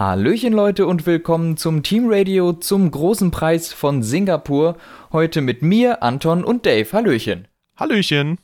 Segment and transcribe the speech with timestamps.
[0.00, 4.78] Hallöchen Leute und willkommen zum Team Radio zum großen Preis von Singapur.
[5.12, 6.90] Heute mit mir, Anton und Dave.
[6.90, 7.48] Hallöchen.
[7.76, 8.38] Hallöchen.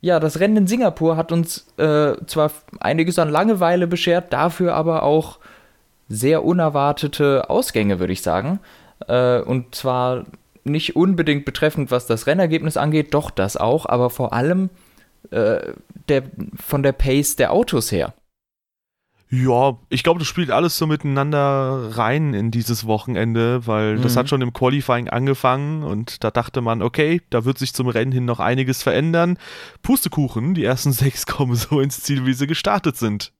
[0.00, 5.02] Ja, das Rennen in Singapur hat uns äh, zwar einiges an Langeweile beschert, dafür aber
[5.02, 5.40] auch
[6.08, 8.60] sehr unerwartete Ausgänge, würde ich sagen.
[9.08, 10.24] Äh, und zwar
[10.64, 14.70] nicht unbedingt betreffend, was das Rennergebnis angeht, doch das auch, aber vor allem
[15.32, 15.74] äh,
[16.08, 16.22] der,
[16.56, 18.14] von der Pace der Autos her.
[19.32, 24.02] Ja, ich glaube, das spielt alles so miteinander rein in dieses Wochenende, weil mhm.
[24.02, 27.86] das hat schon im Qualifying angefangen und da dachte man, okay, da wird sich zum
[27.86, 29.38] Rennen hin noch einiges verändern.
[29.82, 33.32] Pustekuchen, die ersten sechs kommen so ins Ziel, wie sie gestartet sind.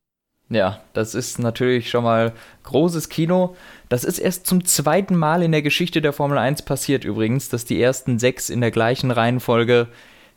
[0.48, 2.34] Ja, das ist natürlich schon mal
[2.65, 3.57] großes Kino.
[3.89, 7.65] Das ist erst zum zweiten Mal in der Geschichte der Formel 1 passiert übrigens, dass
[7.65, 9.89] die ersten sechs in der gleichen Reihenfolge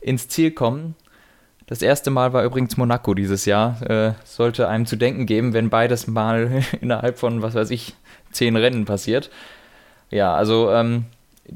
[0.01, 0.95] ins Ziel kommen.
[1.65, 3.81] Das erste Mal war übrigens Monaco dieses Jahr.
[3.89, 7.95] Äh, sollte einem zu denken geben, wenn beides mal innerhalb von, was weiß ich,
[8.31, 9.29] zehn Rennen passiert.
[10.09, 11.05] Ja, also ähm,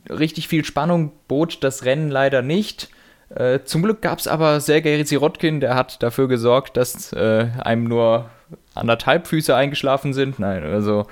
[0.10, 2.90] richtig viel Spannung bot das Rennen leider nicht.
[3.30, 7.84] Äh, zum Glück gab es aber Sergei Sirotkin, der hat dafür gesorgt, dass äh, einem
[7.84, 8.30] nur
[8.74, 10.40] anderthalb Füße eingeschlafen sind.
[10.40, 11.08] Nein, also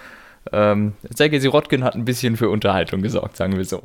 [0.51, 3.83] ähm, Sergei Sirotkin hat ein bisschen für Unterhaltung gesorgt, sagen wir so.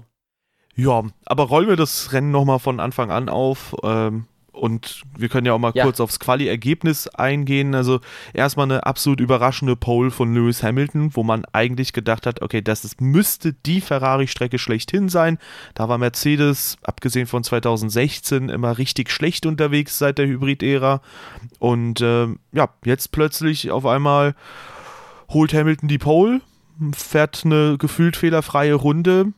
[0.76, 3.74] Ja, aber rollen wir das Rennen nochmal von Anfang an auf.
[3.82, 4.26] Ähm,
[4.60, 5.84] und wir können ja auch mal ja.
[5.84, 7.74] kurz aufs Quali-Ergebnis eingehen.
[7.74, 8.00] Also
[8.34, 12.84] erstmal eine absolut überraschende Pole von Lewis Hamilton, wo man eigentlich gedacht hat, okay, das
[12.84, 15.38] ist, müsste die Ferrari-Strecke schlechthin sein.
[15.72, 21.00] Da war Mercedes, abgesehen von 2016, immer richtig schlecht unterwegs seit der Hybrid-Ära.
[21.58, 24.34] Und äh, ja, jetzt plötzlich auf einmal
[25.30, 26.42] holt Hamilton die Pole,
[26.94, 29.32] fährt eine gefühlt fehlerfreie Runde,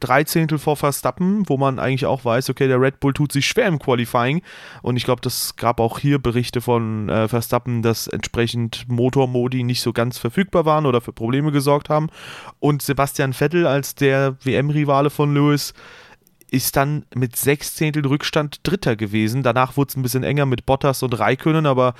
[0.00, 3.46] drei Zehntel vor Verstappen, wo man eigentlich auch weiß, okay, der Red Bull tut sich
[3.46, 4.42] schwer im Qualifying.
[4.82, 9.80] Und ich glaube, das gab auch hier Berichte von äh, Verstappen, dass entsprechend Motormodi nicht
[9.80, 12.08] so ganz verfügbar waren oder für Probleme gesorgt haben.
[12.58, 15.74] Und Sebastian Vettel als der WM-Rivale von Lewis
[16.50, 19.42] ist dann mit sechs Zehntel Rückstand Dritter gewesen.
[19.42, 21.94] Danach wurde es ein bisschen enger mit Bottas und Raikönnen, aber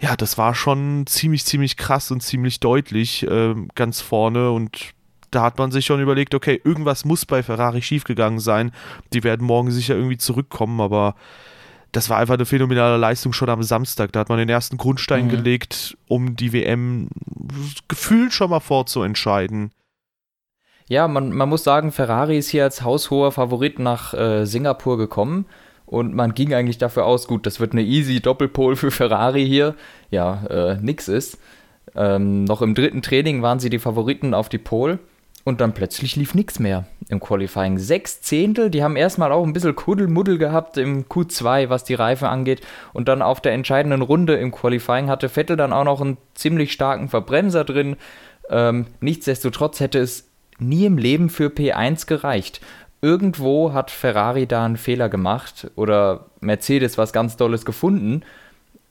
[0.00, 4.94] ja, das war schon ziemlich, ziemlich krass und ziemlich deutlich äh, ganz vorne und
[5.30, 8.72] da hat man sich schon überlegt, okay, irgendwas muss bei Ferrari schiefgegangen sein.
[9.12, 11.14] Die werden morgen sicher irgendwie zurückkommen, aber
[11.92, 14.12] das war einfach eine phänomenale Leistung schon am Samstag.
[14.12, 15.30] Da hat man den ersten Grundstein mhm.
[15.30, 17.08] gelegt, um die WM
[17.88, 19.72] gefühlt schon mal vorzuentscheiden.
[20.88, 25.46] Ja, man, man muss sagen, Ferrari ist hier als haushoher Favorit nach äh, Singapur gekommen.
[25.86, 29.74] Und man ging eigentlich dafür aus, gut, das wird eine easy Doppelpole für Ferrari hier.
[30.10, 31.38] Ja, äh, nix ist.
[31.96, 35.00] Ähm, noch im dritten Training waren sie die Favoriten auf die Pole.
[35.44, 37.78] Und dann plötzlich lief nichts mehr im Qualifying.
[37.78, 42.28] Sechs Zehntel, die haben erstmal auch ein bisschen Kuddelmuddel gehabt im Q2, was die Reifen
[42.28, 42.60] angeht.
[42.92, 46.72] Und dann auf der entscheidenden Runde im Qualifying hatte Vettel dann auch noch einen ziemlich
[46.72, 47.96] starken Verbremser drin.
[48.50, 50.28] Ähm, nichtsdestotrotz hätte es
[50.58, 52.60] nie im Leben für P1 gereicht.
[53.00, 58.22] Irgendwo hat Ferrari da einen Fehler gemacht oder Mercedes was ganz Dolles gefunden.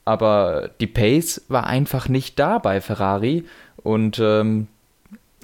[0.04, 3.44] Aber die Pace war einfach nicht da bei Ferrari.
[3.76, 4.66] Und ähm,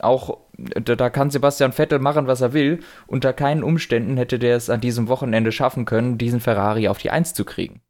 [0.00, 2.80] auch da kann Sebastian Vettel machen, was er will.
[3.06, 7.10] Unter keinen Umständen hätte der es an diesem Wochenende schaffen können, diesen Ferrari auf die
[7.10, 7.80] Eins zu kriegen.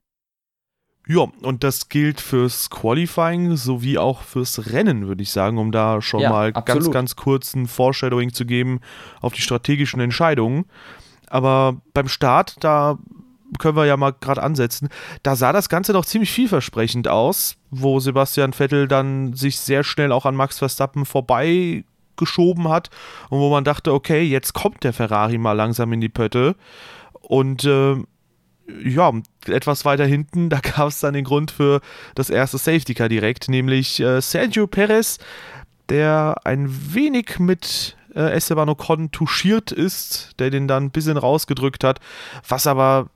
[1.08, 6.02] Ja, und das gilt fürs Qualifying sowie auch fürs Rennen, würde ich sagen, um da
[6.02, 6.66] schon ja, mal absolut.
[6.84, 8.80] ganz, ganz kurz ein Foreshadowing zu geben
[9.20, 10.64] auf die strategischen Entscheidungen.
[11.28, 12.98] Aber beim Start, da
[13.60, 14.88] können wir ja mal gerade ansetzen,
[15.22, 20.10] da sah das Ganze doch ziemlich vielversprechend aus, wo Sebastian Vettel dann sich sehr schnell
[20.10, 21.84] auch an Max Verstappen vorbei
[22.16, 22.90] geschoben hat
[23.30, 26.56] und wo man dachte, okay, jetzt kommt der Ferrari mal langsam in die Pötte.
[27.20, 27.96] Und äh,
[28.84, 29.12] ja,
[29.46, 31.80] etwas weiter hinten, da gab es dann den Grund für
[32.14, 35.18] das erste Safety Car direkt, nämlich äh, Sergio Perez,
[35.88, 41.84] der ein wenig mit äh, Esteban Ocon touchiert ist, der den dann ein bisschen rausgedrückt
[41.84, 42.00] hat,
[42.48, 43.08] was aber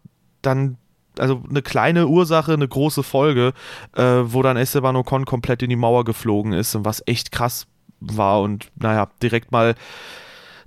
[0.42, 0.76] dann
[1.18, 3.52] also eine kleine Ursache, eine große Folge,
[3.96, 7.66] äh, wo dann Esteban Ocon komplett in die Mauer geflogen ist und was echt krass
[8.00, 9.74] war und naja, direkt mal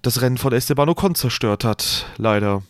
[0.02, 2.64] das Rennen von Esteban Ocon zerstört hat, leider.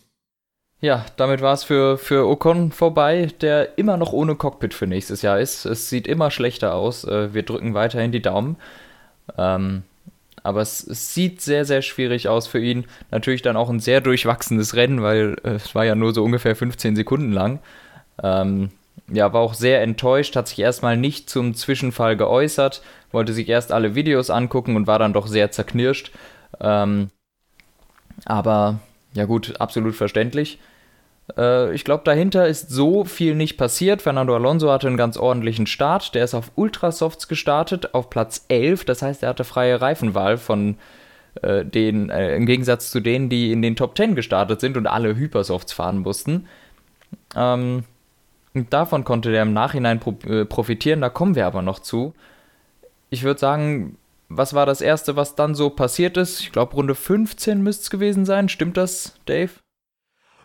[0.81, 5.21] Ja, damit war es für, für Ocon vorbei, der immer noch ohne Cockpit für nächstes
[5.21, 5.65] Jahr ist.
[5.65, 7.05] Es sieht immer schlechter aus.
[7.05, 8.57] Äh, wir drücken weiterhin die Daumen.
[9.37, 9.83] Ähm,
[10.43, 12.83] aber es, es, sieht sehr, sehr schwierig aus für ihn.
[13.11, 16.53] Natürlich dann auch ein sehr durchwachsenes Rennen, weil äh, es war ja nur so ungefähr
[16.53, 17.59] 15 Sekunden lang.
[18.21, 18.69] Ähm,
[19.07, 22.81] ja, war auch sehr enttäuscht, hat sich erstmal nicht zum Zwischenfall geäußert,
[23.13, 26.11] wollte sich erst alle Videos angucken und war dann doch sehr zerknirscht.
[26.59, 27.09] Ähm,
[28.25, 28.79] aber
[29.13, 30.59] ja gut, absolut verständlich.
[31.37, 34.01] Äh, ich glaube, dahinter ist so viel nicht passiert.
[34.01, 36.15] Fernando Alonso hatte einen ganz ordentlichen Start.
[36.15, 38.85] Der ist auf Ultrasofts gestartet, auf Platz 11.
[38.85, 40.77] Das heißt, er hatte freie Reifenwahl von
[41.41, 44.87] äh, den, äh, im Gegensatz zu denen, die in den Top 10 gestartet sind und
[44.87, 46.47] alle Hypersofts fahren mussten.
[47.35, 47.85] Ähm,
[48.69, 52.13] davon konnte der im Nachhinein pro äh, profitieren, da kommen wir aber noch zu.
[53.13, 56.39] Ich würde sagen, was war das Erste, was dann so passiert ist?
[56.39, 58.49] Ich glaube, Runde 15 müsste es gewesen sein.
[58.49, 59.51] Stimmt das, Dave?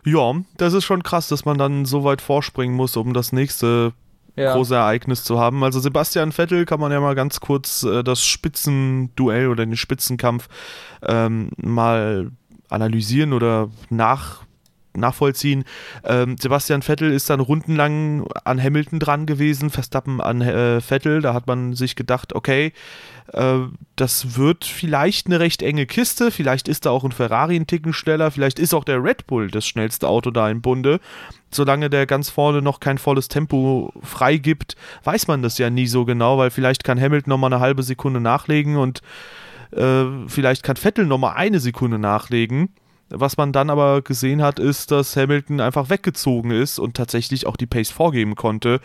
[0.05, 3.93] Ja, das ist schon krass, dass man dann so weit vorspringen muss, um das nächste
[4.35, 4.53] ja.
[4.53, 5.63] große Ereignis zu haben.
[5.63, 10.47] Also Sebastian Vettel kann man ja mal ganz kurz äh, das Spitzenduell oder den Spitzenkampf
[11.01, 12.29] ähm, mal
[12.69, 14.43] analysieren oder nach
[14.95, 15.63] nachvollziehen.
[16.03, 21.21] Ähm, Sebastian Vettel ist dann rundenlang an Hamilton dran gewesen, Verstappen an äh, Vettel.
[21.21, 22.73] Da hat man sich gedacht, okay,
[23.33, 23.59] äh,
[23.95, 26.31] das wird vielleicht eine recht enge Kiste.
[26.31, 28.31] Vielleicht ist da auch ein Ferrari ein Ticken schneller.
[28.31, 30.99] Vielleicht ist auch der Red Bull das schnellste Auto da im Bunde.
[31.51, 36.05] Solange der ganz vorne noch kein volles Tempo freigibt, weiß man das ja nie so
[36.05, 39.01] genau, weil vielleicht kann Hamilton nochmal eine halbe Sekunde nachlegen und
[39.71, 42.69] äh, vielleicht kann Vettel nochmal eine Sekunde nachlegen.
[43.09, 47.57] Was man dann aber gesehen hat, ist, dass Hamilton einfach weggezogen ist und tatsächlich auch
[47.57, 48.79] die Pace vorgeben konnte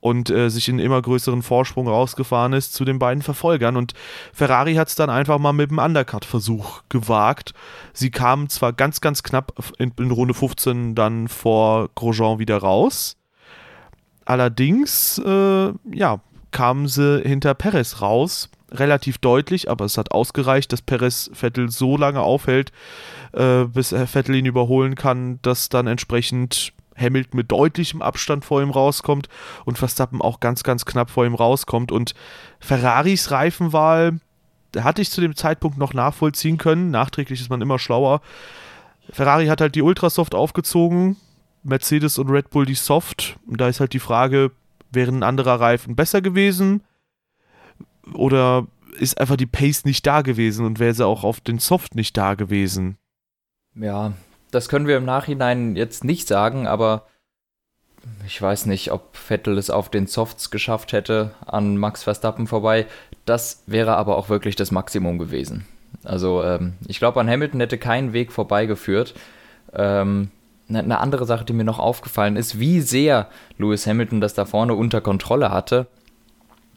[0.00, 3.76] und äh, sich in immer größeren Vorsprung rausgefahren ist zu den beiden Verfolgern.
[3.76, 3.94] Und
[4.32, 7.52] Ferrari hat es dann einfach mal mit dem Undercut-Versuch gewagt.
[7.92, 13.16] Sie kamen zwar ganz, ganz knapp in, in Runde 15 dann vor Grosjean wieder raus.
[14.24, 20.82] Allerdings, äh, ja, kamen sie hinter Perez raus, relativ deutlich, aber es hat ausgereicht, dass
[20.82, 22.72] Perez Vettel so lange aufhält,
[23.32, 28.70] äh, bis Vettel ihn überholen kann, dass dann entsprechend Hamilton mit deutlichem Abstand vor ihm
[28.70, 29.28] rauskommt
[29.64, 31.92] und Verstappen auch ganz, ganz knapp vor ihm rauskommt.
[31.92, 32.14] Und
[32.60, 34.20] Ferraris Reifenwahl
[34.78, 36.90] hatte ich zu dem Zeitpunkt noch nachvollziehen können.
[36.90, 38.20] Nachträglich ist man immer schlauer.
[39.10, 41.16] Ferrari hat halt die Ultrasoft aufgezogen,
[41.62, 43.36] Mercedes und Red Bull die Soft.
[43.46, 44.50] Und da ist halt die Frage,
[44.90, 46.82] wäre ein anderer Reifen besser gewesen?
[48.12, 48.66] Oder
[48.98, 52.16] ist einfach die Pace nicht da gewesen und wäre sie auch auf den Soft nicht
[52.16, 52.96] da gewesen?
[53.74, 54.12] Ja,
[54.50, 57.06] das können wir im Nachhinein jetzt nicht sagen, aber
[58.26, 62.86] ich weiß nicht, ob Vettel es auf den Softs geschafft hätte an Max Verstappen vorbei.
[63.24, 65.66] Das wäre aber auch wirklich das Maximum gewesen.
[66.04, 69.14] Also ähm, ich glaube, an Hamilton hätte kein Weg vorbeigeführt.
[69.72, 70.30] Ähm,
[70.68, 73.28] eine ne andere Sache, die mir noch aufgefallen ist, wie sehr
[73.58, 75.86] Lewis Hamilton das da vorne unter Kontrolle hatte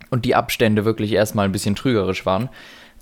[0.10, 2.50] und die Abstände wirklich erstmal ein bisschen trügerisch waren.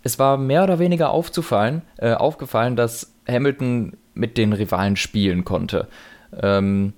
[0.04, 5.88] Es war mehr oder weniger aufzufallen, äh, aufgefallen, dass Hamilton mit den Rivalen spielen konnte.
[6.42, 6.94] Ähm,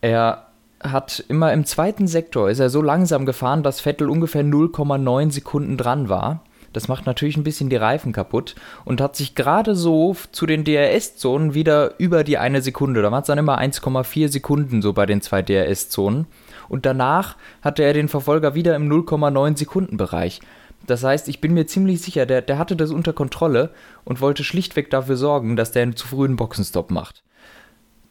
[0.00, 0.48] er
[0.80, 5.76] hat immer im zweiten Sektor ist er so langsam gefahren, dass Vettel ungefähr 0,9 Sekunden
[5.78, 6.43] dran war.
[6.74, 8.54] Das macht natürlich ein bisschen die Reifen kaputt
[8.84, 13.00] und hat sich gerade so zu den DRS-Zonen wieder über die eine Sekunde.
[13.00, 16.26] Da war es dann immer 1,4 Sekunden so bei den zwei DRS-Zonen.
[16.68, 20.40] Und danach hatte er den Verfolger wieder im 0,9 Sekunden Bereich.
[20.86, 23.70] Das heißt, ich bin mir ziemlich sicher, der, der hatte das unter Kontrolle
[24.04, 27.22] und wollte schlichtweg dafür sorgen, dass der einen zu frühen Boxenstopp macht.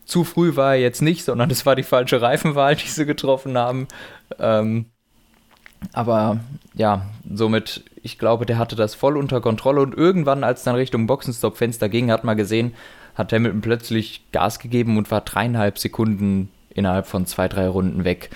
[0.05, 3.57] Zu früh war er jetzt nicht, sondern es war die falsche Reifenwahl, die sie getroffen
[3.57, 3.87] haben.
[4.39, 4.87] Ähm,
[5.91, 6.39] aber
[6.73, 11.07] ja, somit, ich glaube, der hatte das voll unter Kontrolle und irgendwann, als dann Richtung
[11.07, 12.73] Boxenstopp-Fenster ging, hat man gesehen,
[13.15, 18.29] hat Hamilton plötzlich Gas gegeben und war dreieinhalb Sekunden innerhalb von zwei, drei Runden weg.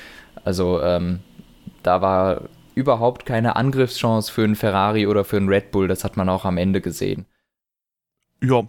[0.44, 1.19] Also ähm,
[1.83, 2.41] da war
[2.75, 6.45] überhaupt keine Angriffschance für einen Ferrari oder für einen Red Bull, das hat man auch
[6.45, 7.25] am Ende gesehen.
[8.44, 8.68] Ja,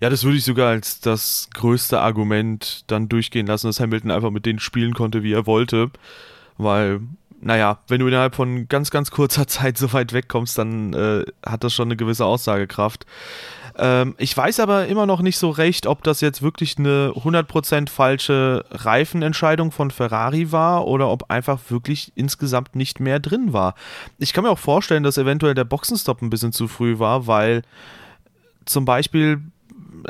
[0.00, 4.30] ja, das würde ich sogar als das größte Argument dann durchgehen lassen, dass Hamilton einfach
[4.30, 5.90] mit denen spielen konnte, wie er wollte.
[6.56, 7.00] Weil
[7.40, 11.64] naja, wenn du innerhalb von ganz, ganz kurzer Zeit so weit wegkommst, dann äh, hat
[11.64, 13.06] das schon eine gewisse Aussagekraft.
[13.78, 17.88] Ähm, ich weiß aber immer noch nicht so recht, ob das jetzt wirklich eine 100%
[17.88, 23.74] falsche Reifenentscheidung von Ferrari war oder ob einfach wirklich insgesamt nicht mehr drin war.
[24.18, 27.62] Ich kann mir auch vorstellen, dass eventuell der Boxenstopp ein bisschen zu früh war, weil
[28.66, 29.40] zum Beispiel,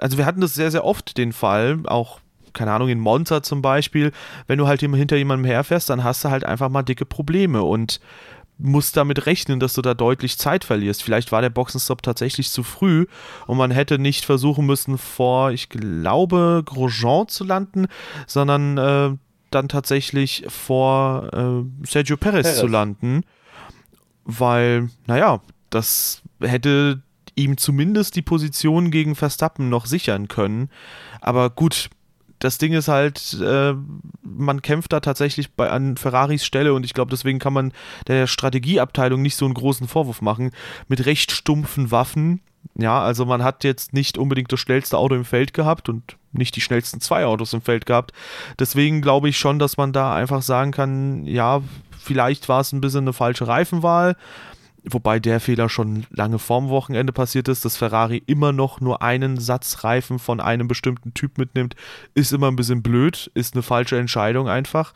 [0.01, 2.21] also wir hatten das sehr, sehr oft den Fall, auch
[2.53, 4.13] keine Ahnung, in Monza zum Beispiel,
[4.47, 8.01] wenn du halt hinter jemandem herfährst, dann hast du halt einfach mal dicke Probleme und
[8.63, 11.03] musst damit rechnen, dass du da deutlich Zeit verlierst.
[11.03, 13.07] Vielleicht war der Boxenstopp tatsächlich zu früh
[13.47, 17.87] und man hätte nicht versuchen müssen, vor, ich glaube, Grosjean zu landen,
[18.27, 19.17] sondern äh,
[19.51, 23.23] dann tatsächlich vor äh, Sergio Perez, Perez zu landen,
[24.25, 25.41] weil, naja,
[25.71, 27.03] das hätte
[27.35, 30.69] ihm zumindest die Position gegen Verstappen noch sichern können.
[31.21, 31.91] Aber gut,
[32.41, 33.75] das Ding ist halt, äh,
[34.23, 37.73] man kämpft da tatsächlich bei, an Ferraris Stelle und ich glaube, deswegen kann man
[38.09, 40.51] der Strategieabteilung nicht so einen großen Vorwurf machen.
[40.89, 42.41] Mit recht stumpfen Waffen.
[42.77, 46.57] Ja, also man hat jetzt nicht unbedingt das schnellste Auto im Feld gehabt und nicht
[46.57, 48.13] die schnellsten zwei Autos im Feld gehabt.
[48.59, 51.63] Deswegen glaube ich schon, dass man da einfach sagen kann, ja,
[51.99, 54.17] vielleicht war es ein bisschen eine falsche Reifenwahl.
[54.85, 59.39] Wobei der Fehler schon lange vorm Wochenende passiert ist, dass Ferrari immer noch nur einen
[59.39, 61.75] Satz Reifen von einem bestimmten Typ mitnimmt,
[62.15, 64.95] ist immer ein bisschen blöd, ist eine falsche Entscheidung einfach,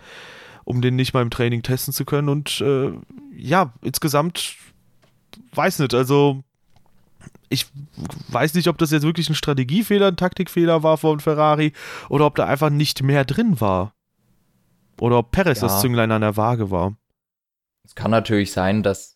[0.65, 2.31] um den nicht mal im Training testen zu können.
[2.31, 2.93] Und äh,
[3.37, 4.57] ja, insgesamt
[5.53, 6.43] weiß nicht, also
[7.49, 7.67] ich
[8.29, 11.73] weiß nicht, ob das jetzt wirklich ein Strategiefehler, ein Taktikfehler war von Ferrari
[12.09, 13.95] oder ob da einfach nicht mehr drin war.
[15.01, 15.69] Oder ob Perez ja.
[15.69, 16.97] das Zünglein an der Waage war.
[17.85, 19.14] Es kann natürlich sein, dass,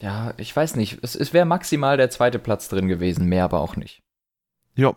[0.00, 3.60] ja, ich weiß nicht, es, es wäre maximal der zweite Platz drin gewesen, mehr aber
[3.60, 4.00] auch nicht.
[4.74, 4.94] Ja.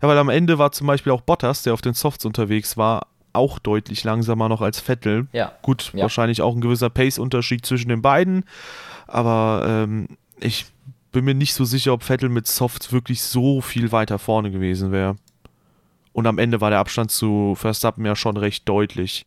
[0.00, 3.08] Ja, weil am Ende war zum Beispiel auch Bottas, der auf den Softs unterwegs war,
[3.32, 5.26] auch deutlich langsamer noch als Vettel.
[5.32, 5.52] Ja.
[5.62, 6.02] Gut, ja.
[6.02, 8.44] wahrscheinlich auch ein gewisser Pace-Unterschied zwischen den beiden.
[9.06, 10.08] Aber ähm,
[10.40, 10.66] ich
[11.12, 14.92] bin mir nicht so sicher, ob Vettel mit Softs wirklich so viel weiter vorne gewesen
[14.92, 15.16] wäre.
[16.12, 19.26] Und am Ende war der Abstand zu Verstappen ja schon recht deutlich.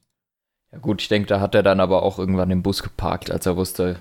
[0.71, 3.45] Ja gut, ich denke, da hat er dann aber auch irgendwann den Bus geparkt, als
[3.45, 3.99] er wusste,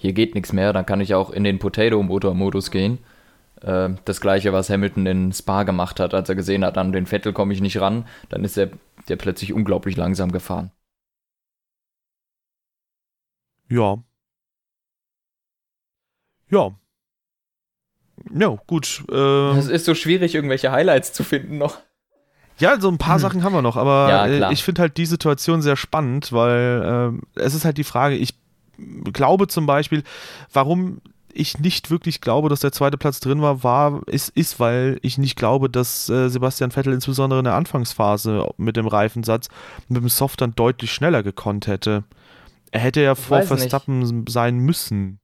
[0.00, 2.98] hier geht nichts mehr, dann kann ich auch in den Potato-Motor-Modus gehen.
[3.60, 7.06] Äh, das gleiche, was Hamilton in Spa gemacht hat, als er gesehen hat, an den
[7.06, 8.70] Vettel komme ich nicht ran, dann ist er
[9.08, 10.70] der plötzlich unglaublich langsam gefahren.
[13.68, 14.02] Ja.
[16.48, 16.74] Ja,
[18.34, 19.04] ja, gut.
[19.10, 21.78] Ähm, es ist so schwierig, irgendwelche Highlights zu finden noch.
[22.58, 23.20] Ja, so ein paar hm.
[23.20, 27.18] Sachen haben wir noch, aber ja, äh, ich finde halt die Situation sehr spannend, weil
[27.36, 28.34] äh, es ist halt die Frage, ich
[29.12, 30.02] glaube zum Beispiel,
[30.52, 31.00] warum
[31.32, 35.18] ich nicht wirklich glaube, dass der zweite Platz drin war, war ist, ist weil ich
[35.18, 39.48] nicht glaube, dass äh, Sebastian Vettel insbesondere in der Anfangsphase mit dem Reifensatz
[39.88, 42.04] mit dem Soft dann deutlich schneller gekonnt hätte.
[42.70, 44.30] Er hätte ja ich vor Verstappen nicht.
[44.30, 45.18] sein müssen.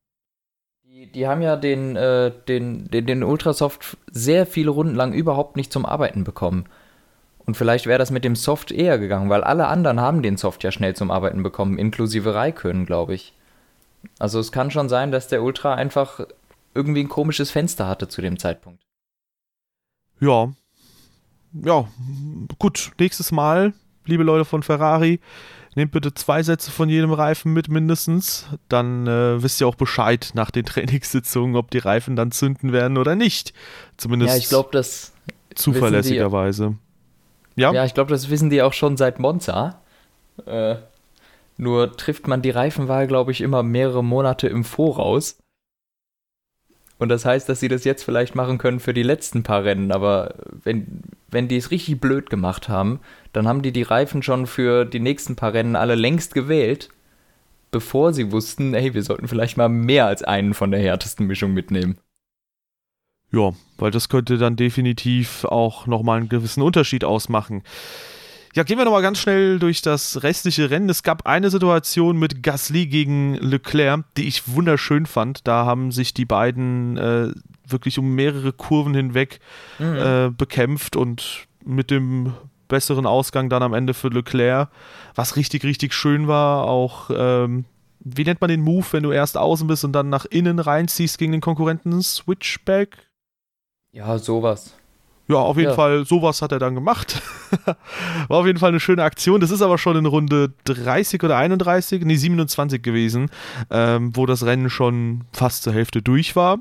[1.15, 5.73] Die, haben ja den, äh, den, den, den Ultrasoft sehr viele Runden lang überhaupt nicht
[5.73, 6.65] zum Arbeiten bekommen.
[7.45, 10.65] Und vielleicht wäre das mit dem Soft eher gegangen, weil alle anderen haben den Soft
[10.65, 13.36] ja schnell zum Arbeiten bekommen, inklusive Raikön, glaube ich.
[14.19, 16.21] Also es kann schon sein, dass der Ultra einfach
[16.75, 18.83] irgendwie ein komisches Fenster hatte zu dem Zeitpunkt.
[20.21, 20.53] Ja.
[21.53, 21.89] Ja,
[22.59, 23.73] gut, nächstes Mal,
[24.05, 25.21] liebe Leute von Ferrari,
[25.77, 28.47] Nehmt bitte zwei Sätze von jedem Reifen mit mindestens.
[28.71, 32.97] Dann äh, wisst ihr auch Bescheid nach den Trainingssitzungen, ob die Reifen dann zünden werden
[32.97, 33.53] oder nicht.
[33.99, 35.13] Zumindest ja, ich glaube, das
[35.55, 36.77] zuverlässigerweise.
[37.57, 39.83] Ja, ja ich glaube, das wissen die auch schon seit Monza.
[40.47, 40.77] Äh,
[41.57, 45.39] nur trifft man die Reifenwahl, glaube ich, immer mehrere Monate im Voraus.
[46.99, 49.93] Und das heißt, dass sie das jetzt vielleicht machen können für die letzten paar Rennen.
[49.93, 53.01] Aber wenn, wenn die es richtig blöd gemacht haben,
[53.33, 56.89] dann haben die die Reifen schon für die nächsten paar Rennen alle längst gewählt,
[57.71, 61.53] bevor sie wussten, hey, wir sollten vielleicht mal mehr als einen von der härtesten Mischung
[61.53, 61.99] mitnehmen.
[63.31, 67.63] Ja, weil das könnte dann definitiv auch nochmal einen gewissen Unterschied ausmachen.
[68.57, 70.89] Ja, gehen wir nochmal ganz schnell durch das restliche Rennen.
[70.89, 75.47] Es gab eine Situation mit Gasly gegen Leclerc, die ich wunderschön fand.
[75.47, 77.33] Da haben sich die beiden äh,
[77.69, 79.41] wirklich um mehrere Kurven hinweg
[79.79, 79.97] mhm.
[79.97, 82.33] äh, bekämpft und mit dem
[82.67, 84.71] besseren Ausgang dann am Ende für Leclerc,
[85.15, 86.65] was richtig, richtig schön war.
[86.65, 87.67] Auch, ähm,
[88.01, 91.19] wie nennt man den Move, wenn du erst außen bist und dann nach innen reinziehst
[91.19, 92.01] gegen den Konkurrenten?
[92.01, 92.97] Switchback?
[93.93, 94.75] Ja, sowas.
[95.29, 95.75] Ja, auf jeden ja.
[95.75, 97.21] Fall, sowas hat er dann gemacht.
[98.29, 99.41] War auf jeden Fall eine schöne Aktion.
[99.41, 103.31] Das ist aber schon in Runde 30 oder 31, nee, 27 gewesen,
[103.71, 106.61] ähm, wo das Rennen schon fast zur Hälfte durch war.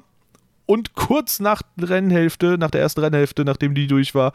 [0.67, 4.33] Und kurz nach der Rennhälfte, nach der ersten Rennhälfte, nachdem die durch war,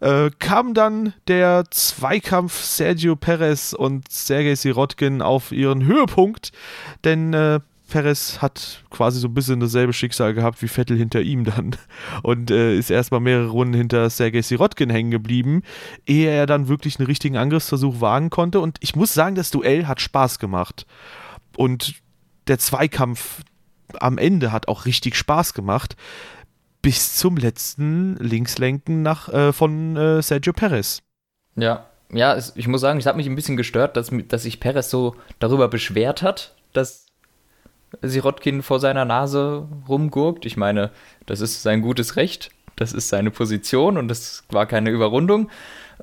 [0.00, 6.52] äh, kam dann der Zweikampf Sergio Perez und Sergei Sirotkin auf ihren Höhepunkt.
[7.04, 11.44] Denn äh, Perez hat quasi so ein bisschen dasselbe Schicksal gehabt wie Vettel hinter ihm
[11.44, 11.76] dann
[12.22, 15.62] und äh, ist erstmal mehrere Runden hinter Sergei Sirotkin hängen geblieben,
[16.06, 18.60] ehe er dann wirklich einen richtigen Angriffsversuch wagen konnte.
[18.60, 20.86] Und ich muss sagen, das Duell hat Spaß gemacht.
[21.56, 21.94] Und
[22.48, 23.42] der Zweikampf
[23.98, 25.96] am Ende hat auch richtig Spaß gemacht.
[26.82, 31.02] Bis zum letzten Linkslenken nach, äh, von äh, Sergio Perez.
[31.56, 34.90] Ja, ja, ich muss sagen, es hat mich ein bisschen gestört, dass, dass sich Perez
[34.90, 37.05] so darüber beschwert hat, dass
[38.02, 40.46] Sirotkin vor seiner Nase rumgurkt.
[40.46, 40.90] Ich meine,
[41.26, 45.50] das ist sein gutes Recht, das ist seine Position und das war keine Überrundung.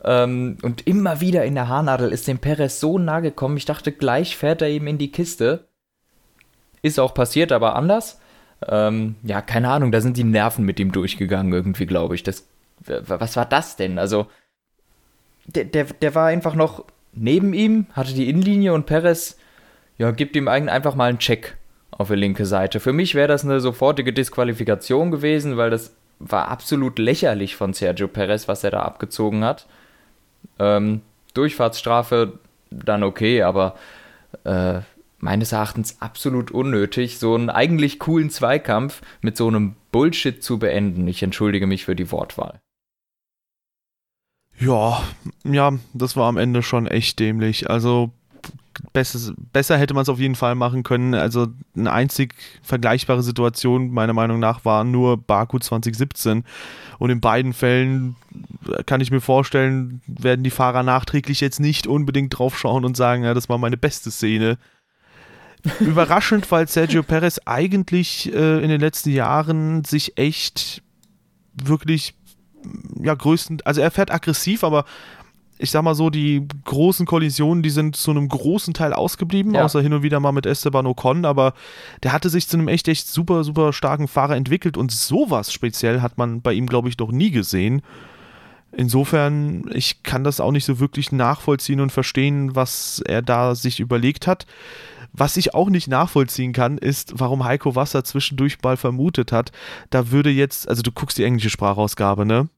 [0.03, 3.57] Ähm, und immer wieder in der Haarnadel ist dem Perez so nah gekommen.
[3.57, 5.67] Ich dachte, gleich fährt er ihm in die Kiste.
[6.81, 8.19] Ist auch passiert, aber anders.
[8.67, 12.23] Ähm, ja, keine Ahnung, da sind die Nerven mit ihm durchgegangen, irgendwie, glaube ich.
[12.23, 12.47] Das,
[12.85, 13.99] was war das denn?
[13.99, 14.27] Also,
[15.45, 19.37] der, der, der war einfach noch neben ihm, hatte die Innenlinie und Perez,
[19.97, 21.57] ja, gibt ihm einfach mal einen Check
[21.97, 22.79] auf die linke Seite.
[22.79, 28.07] Für mich wäre das eine sofortige Disqualifikation gewesen, weil das war absolut lächerlich von Sergio
[28.07, 29.67] Perez, was er da abgezogen hat.
[30.59, 31.01] Ähm,
[31.33, 33.75] Durchfahrtsstrafe dann okay, aber
[34.43, 34.81] äh,
[35.19, 41.07] meines Erachtens absolut unnötig, so einen eigentlich coolen Zweikampf mit so einem Bullshit zu beenden.
[41.07, 42.59] Ich entschuldige mich für die Wortwahl.
[44.59, 45.01] Ja,
[45.45, 47.69] ja, das war am Ende schon echt dämlich.
[47.69, 48.11] Also
[48.91, 51.13] besser, besser hätte man es auf jeden Fall machen können.
[51.13, 56.43] Also eine einzig vergleichbare Situation meiner Meinung nach war nur Baku 2017.
[56.99, 58.15] Und in beiden Fällen
[58.85, 63.23] kann ich mir vorstellen, werden die Fahrer nachträglich jetzt nicht unbedingt drauf schauen und sagen,
[63.23, 64.57] ja, das war meine beste Szene.
[65.79, 70.81] Überraschend, weil Sergio Perez eigentlich äh, in den letzten Jahren sich echt
[71.53, 72.15] wirklich
[73.01, 74.85] ja größten, also er fährt aggressiv, aber
[75.57, 79.63] ich sag mal so, die großen Kollisionen, die sind zu einem großen Teil ausgeblieben, ja.
[79.63, 81.53] außer hin und wieder mal mit Esteban Ocon, aber
[82.01, 86.01] der hatte sich zu einem echt, echt super, super starken Fahrer entwickelt und sowas speziell
[86.01, 87.81] hat man bei ihm, glaube ich, noch nie gesehen.
[88.75, 93.79] Insofern, ich kann das auch nicht so wirklich nachvollziehen und verstehen, was er da sich
[93.79, 94.47] überlegt hat.
[95.11, 99.51] Was ich auch nicht nachvollziehen kann, ist, warum Heiko Wasser zwischendurch mal vermutet hat,
[99.91, 102.49] da würde jetzt, also du guckst die englische Sprachausgabe, ne?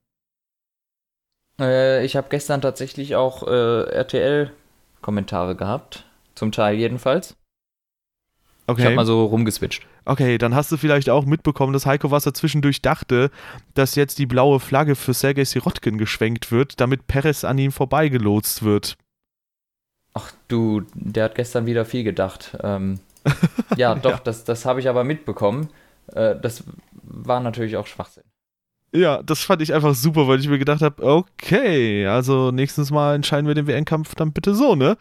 [1.60, 6.06] Äh, ich habe gestern tatsächlich auch äh, RTL-Kommentare gehabt.
[6.36, 7.36] Zum Teil jedenfalls.
[8.68, 8.82] Okay.
[8.82, 9.86] Ich habe mal so rumgeswitcht.
[10.06, 13.32] Okay, dann hast du vielleicht auch mitbekommen, dass Heiko Wasser zwischendurch dachte,
[13.74, 18.64] dass jetzt die blaue Flagge für Sergei Sirotkin geschwenkt wird, damit Perez an ihm vorbeigelotst
[18.64, 18.98] wird.
[20.14, 22.58] Ach du, der hat gestern wieder viel gedacht.
[22.64, 23.00] Ähm,
[23.78, 24.22] ja, doch, ja.
[24.24, 25.70] das, das habe ich aber mitbekommen.
[26.14, 26.64] Äh, das
[27.04, 28.24] war natürlich auch Schwachsinn.
[28.96, 33.16] Ja, das fand ich einfach super, weil ich mir gedacht habe, okay, also nächstes Mal
[33.16, 34.98] entscheiden wir den WM-Kampf dann bitte so, ne?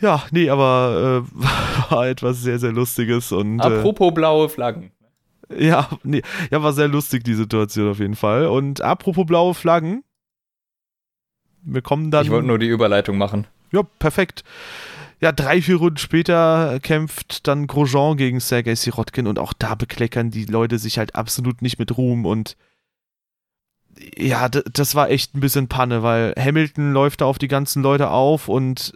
[0.00, 3.60] Ja, nee, aber äh, war etwas sehr, sehr Lustiges und.
[3.60, 4.92] Äh, apropos äh, blaue Flaggen.
[5.56, 8.46] Ja, nee, ja, war sehr lustig, die Situation auf jeden Fall.
[8.46, 10.04] Und apropos blaue Flaggen,
[11.62, 12.24] wir kommen dann.
[12.24, 13.46] Ich wollte nur die Überleitung machen.
[13.72, 14.44] Ja, perfekt.
[15.20, 20.30] Ja, drei, vier Runden später kämpft dann Grosjean gegen Sergei Sirotkin und auch da bekleckern
[20.30, 22.56] die Leute sich halt absolut nicht mit Ruhm und
[24.16, 28.10] ja, das war echt ein bisschen Panne, weil Hamilton läuft da auf die ganzen Leute
[28.10, 28.92] auf und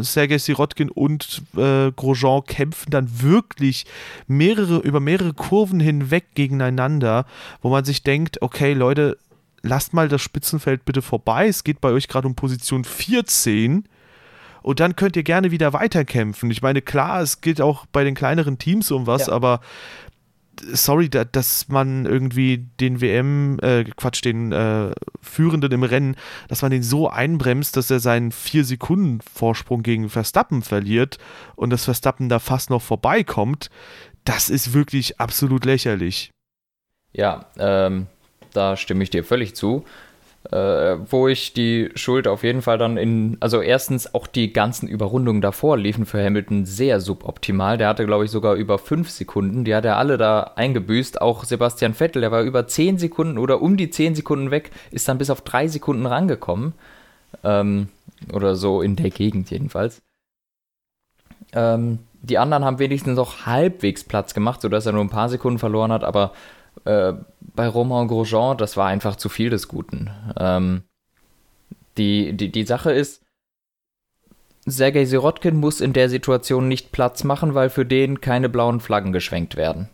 [0.00, 3.84] Sergei Sirotkin und äh, Grosjean kämpfen dann wirklich
[4.26, 7.26] mehrere, über mehrere Kurven hinweg gegeneinander,
[7.62, 9.18] wo man sich denkt, okay, Leute,
[9.62, 11.48] lasst mal das Spitzenfeld bitte vorbei.
[11.48, 13.88] Es geht bei euch gerade um Position 14.
[14.62, 16.50] Und dann könnt ihr gerne wieder weiterkämpfen.
[16.50, 19.32] Ich meine, klar, es geht auch bei den kleineren Teams um was, ja.
[19.32, 19.60] aber
[20.72, 26.16] sorry, da, dass man irgendwie den WM, äh, Quatsch, den äh, Führenden im Rennen,
[26.48, 31.18] dass man den so einbremst, dass er seinen 4-Sekunden-Vorsprung gegen Verstappen verliert
[31.54, 33.70] und das Verstappen da fast noch vorbeikommt,
[34.24, 36.30] das ist wirklich absolut lächerlich.
[37.12, 38.06] Ja, ähm,
[38.52, 39.84] da stimme ich dir völlig zu
[40.50, 44.88] äh, wo ich die Schuld auf jeden Fall dann in, also erstens auch die ganzen
[44.88, 47.78] Überrundungen davor liefen für Hamilton sehr suboptimal.
[47.78, 49.64] Der hatte, glaube ich, sogar über fünf Sekunden.
[49.64, 51.20] Die hat er alle da eingebüßt.
[51.20, 55.08] Auch Sebastian Vettel, der war über zehn Sekunden oder um die zehn Sekunden weg, ist
[55.08, 56.74] dann bis auf drei Sekunden rangekommen.
[57.42, 57.88] Ähm,
[58.32, 60.00] oder so in der Gegend jedenfalls.
[61.52, 65.58] Ähm, die anderen haben wenigstens noch halbwegs Platz gemacht, sodass er nur ein paar Sekunden
[65.58, 66.32] verloren hat, aber
[66.84, 70.10] äh, bei Romain Grosjean, das war einfach zu viel des Guten.
[70.38, 70.82] Ähm,
[71.96, 73.22] die, die, die Sache ist,
[74.66, 79.12] Sergei Sirotkin muss in der Situation nicht Platz machen, weil für den keine blauen Flaggen
[79.12, 79.88] geschwenkt werden.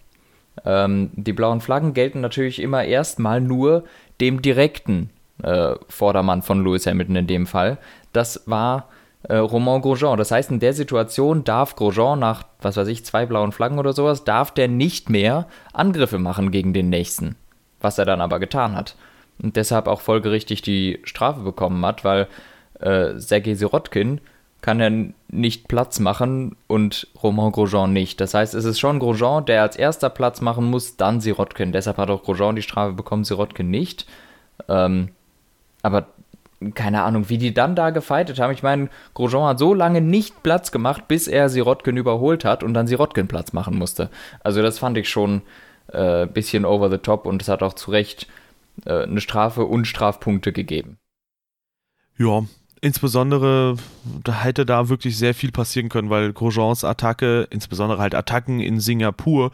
[0.64, 3.84] Ähm, die blauen Flaggen gelten natürlich immer erstmal nur
[4.20, 5.10] dem direkten
[5.42, 7.78] äh, Vordermann von Lewis Hamilton in dem Fall.
[8.12, 8.88] Das war
[9.24, 10.18] äh, Romain Grosjean.
[10.18, 13.92] Das heißt, in der Situation darf Grosjean nach, was weiß ich, zwei blauen Flaggen oder
[13.92, 17.36] sowas, darf der nicht mehr Angriffe machen gegen den nächsten.
[17.80, 18.96] Was er dann aber getan hat.
[19.42, 22.28] Und deshalb auch folgerichtig die Strafe bekommen hat, weil
[22.80, 24.20] äh, Sergei Sirotkin
[24.60, 28.20] kann er nicht Platz machen und Romain Grosjean nicht.
[28.20, 31.72] Das heißt, es ist schon Grosjean, der als erster Platz machen muss, dann Sirotkin.
[31.72, 34.06] Deshalb hat auch Grosjean die Strafe bekommen, Sirotkin nicht.
[34.68, 35.08] Ähm,
[35.82, 36.06] aber
[36.74, 38.52] keine Ahnung, wie die dann da gefeitet haben.
[38.52, 42.74] Ich meine, Grosjean hat so lange nicht Platz gemacht, bis er Sirotkin überholt hat und
[42.74, 44.10] dann Sirotkin Platz machen musste.
[44.42, 45.42] Also das fand ich schon
[45.92, 48.26] ein äh, bisschen over the top und es hat auch zu Recht
[48.86, 50.98] äh, eine Strafe und Strafpunkte gegeben.
[52.16, 52.44] Ja,
[52.82, 53.76] insbesondere
[54.24, 58.80] da hätte da wirklich sehr viel passieren können, weil Grosjeans Attacke, insbesondere halt Attacken in
[58.80, 59.52] Singapur,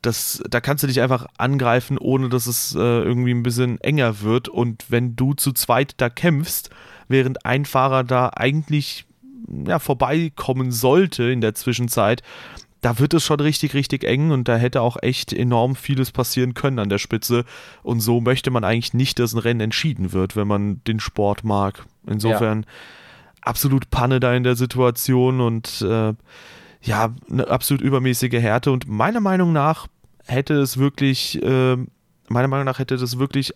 [0.00, 4.22] das, da kannst du dich einfach angreifen, ohne dass es äh, irgendwie ein bisschen enger
[4.22, 4.48] wird.
[4.48, 6.70] Und wenn du zu zweit da kämpfst,
[7.08, 9.04] während ein Fahrer da eigentlich
[9.66, 12.22] ja, vorbeikommen sollte in der Zwischenzeit,
[12.80, 16.54] da wird es schon richtig, richtig eng und da hätte auch echt enorm vieles passieren
[16.54, 17.44] können an der Spitze.
[17.82, 21.44] Und so möchte man eigentlich nicht, dass ein Rennen entschieden wird, wenn man den Sport
[21.44, 21.84] mag.
[22.06, 22.68] Insofern ja.
[23.42, 26.14] absolut Panne da in der Situation und äh,
[26.82, 28.72] ja, eine absolut übermäßige Härte.
[28.72, 29.86] Und meiner Meinung nach
[30.26, 31.76] hätte es wirklich, äh,
[32.28, 33.52] meiner Meinung nach hätte das wirklich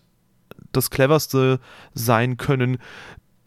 [0.71, 1.59] das cleverste
[1.93, 2.77] sein können,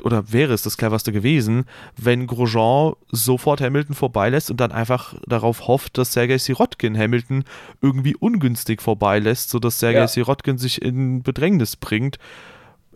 [0.03, 1.65] oder wäre es das cleverste gewesen,
[1.97, 7.45] wenn Grosjean sofort Hamilton vorbeilässt und dann einfach darauf hofft, dass Sergei Sirotkin Hamilton
[7.83, 10.09] irgendwie ungünstig vorbeilässt, sodass Sergei ja.
[10.09, 12.19] Sirotkin sich in Bedrängnis bringt,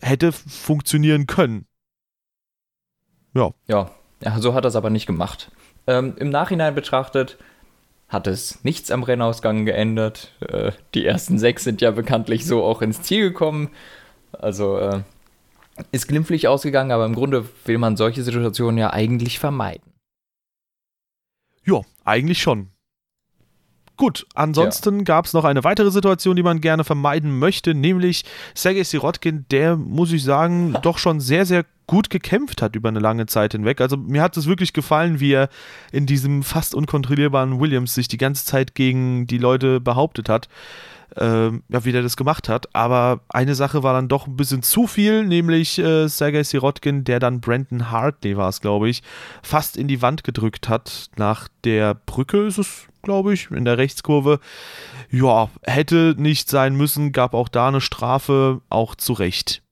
[0.01, 1.67] hätte funktionieren können.
[3.35, 3.51] Ja.
[3.67, 3.91] Ja,
[4.23, 5.51] ja so hat er es aber nicht gemacht.
[5.87, 7.39] Ähm, Im Nachhinein betrachtet
[8.09, 10.33] hat es nichts am Rennausgang geändert.
[10.41, 13.71] Äh, die ersten sechs sind ja bekanntlich so auch ins Ziel gekommen.
[14.33, 15.01] Also äh,
[15.91, 19.93] ist glimpflich ausgegangen, aber im Grunde will man solche Situationen ja eigentlich vermeiden.
[21.65, 22.69] Ja, eigentlich schon.
[23.97, 25.05] Gut, ansonsten ja.
[25.05, 29.77] gab es noch eine weitere Situation, die man gerne vermeiden möchte, nämlich Sergei Sirotkin, der,
[29.77, 33.81] muss ich sagen, doch schon sehr, sehr gut gekämpft hat über eine lange Zeit hinweg.
[33.81, 35.49] Also mir hat es wirklich gefallen, wie er
[35.93, 40.49] in diesem fast unkontrollierbaren Williams sich die ganze Zeit gegen die Leute behauptet hat
[41.17, 42.75] äh, ja, wie der das gemacht hat.
[42.75, 47.21] Aber eine Sache war dann doch ein bisschen zu viel, nämlich äh, Sergei Sirotkin, der
[47.21, 49.03] dann Brandon Hartley war es, glaube ich,
[49.43, 51.11] fast in die Wand gedrückt hat.
[51.17, 54.41] Nach der Brücke ist es, glaube ich, in der Rechtskurve.
[55.11, 59.63] Ja, hätte nicht sein müssen, gab auch da eine Strafe, auch zu Recht.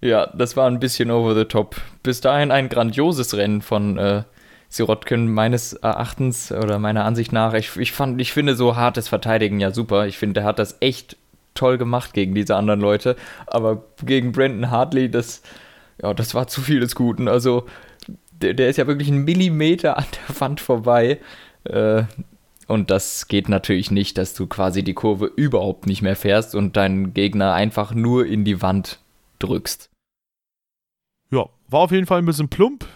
[0.00, 1.76] Ja, das war ein bisschen over the top.
[2.02, 4.22] Bis dahin ein grandioses Rennen von äh,
[4.68, 9.60] Sirotkin meines Erachtens oder meiner Ansicht nach, ich, ich, fand, ich finde so hartes Verteidigen
[9.60, 10.06] ja super.
[10.06, 11.16] Ich finde, der hat das echt
[11.54, 13.16] toll gemacht gegen diese anderen Leute.
[13.46, 15.42] Aber gegen Brandon Hartley, das,
[16.02, 17.28] ja, das war zu viel des Guten.
[17.28, 17.66] Also,
[18.30, 21.18] der, der ist ja wirklich einen Millimeter an der Wand vorbei.
[21.64, 22.04] Äh,
[22.66, 26.76] und das geht natürlich nicht, dass du quasi die Kurve überhaupt nicht mehr fährst und
[26.76, 29.00] deinen Gegner einfach nur in die Wand
[29.38, 29.88] drückst.
[31.30, 32.86] Ja, war auf jeden Fall ein bisschen plump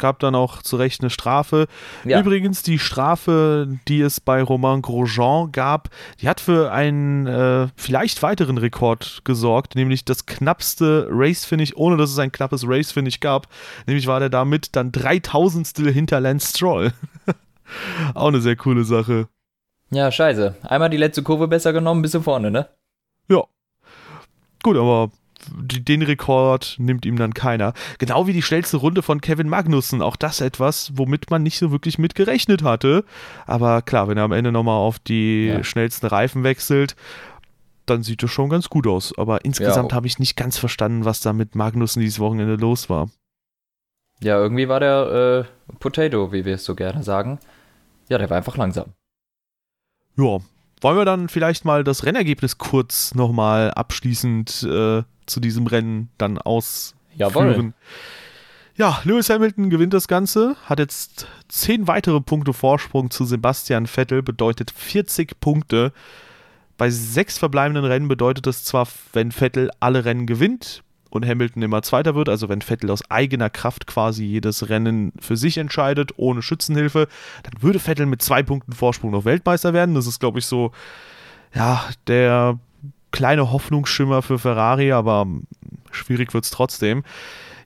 [0.00, 1.68] gab dann auch zu Recht eine Strafe.
[2.04, 2.18] Ja.
[2.18, 8.22] Übrigens, die Strafe, die es bei Romain Grosjean gab, die hat für einen äh, vielleicht
[8.22, 13.46] weiteren Rekord gesorgt, nämlich das knappste Race-Finish, ohne dass es ein knappes Race-Finish gab.
[13.86, 16.92] Nämlich war der damit dann 3000 hinter Lance Stroll.
[18.14, 19.28] auch eine sehr coole Sache.
[19.90, 20.56] Ja, scheiße.
[20.62, 22.68] Einmal die letzte Kurve besser genommen, bis vorne, ne?
[23.28, 23.44] Ja.
[24.62, 25.10] Gut, aber
[25.50, 27.72] den Rekord nimmt ihm dann keiner.
[27.98, 30.02] Genau wie die schnellste Runde von Kevin Magnussen.
[30.02, 33.04] Auch das etwas, womit man nicht so wirklich mit gerechnet hatte.
[33.46, 35.64] Aber klar, wenn er am Ende nochmal auf die ja.
[35.64, 36.96] schnellsten Reifen wechselt,
[37.86, 39.16] dann sieht das schon ganz gut aus.
[39.18, 39.96] Aber insgesamt ja.
[39.96, 43.10] habe ich nicht ganz verstanden, was da mit Magnussen dieses Wochenende los war.
[44.22, 47.38] Ja, irgendwie war der äh, Potato, wie wir es so gerne sagen.
[48.08, 48.92] Ja, der war einfach langsam.
[50.16, 50.38] Ja,
[50.80, 56.38] wollen wir dann vielleicht mal das Rennergebnis kurz nochmal abschließend äh, zu diesem Rennen dann
[56.38, 57.00] ausführen.
[57.16, 57.72] Jawohl.
[58.76, 64.22] Ja, Lewis Hamilton gewinnt das Ganze, hat jetzt zehn weitere Punkte Vorsprung zu Sebastian Vettel,
[64.22, 65.92] bedeutet 40 Punkte.
[66.78, 71.82] Bei sechs verbleibenden Rennen bedeutet das zwar, wenn Vettel alle Rennen gewinnt und Hamilton immer
[71.82, 76.40] Zweiter wird, also wenn Vettel aus eigener Kraft quasi jedes Rennen für sich entscheidet, ohne
[76.40, 77.08] Schützenhilfe,
[77.42, 79.94] dann würde Vettel mit zwei Punkten Vorsprung noch Weltmeister werden.
[79.94, 80.72] Das ist, glaube ich, so,
[81.54, 82.58] ja, der
[83.10, 85.26] kleine Hoffnungsschimmer für Ferrari, aber
[85.90, 87.02] schwierig wird es trotzdem.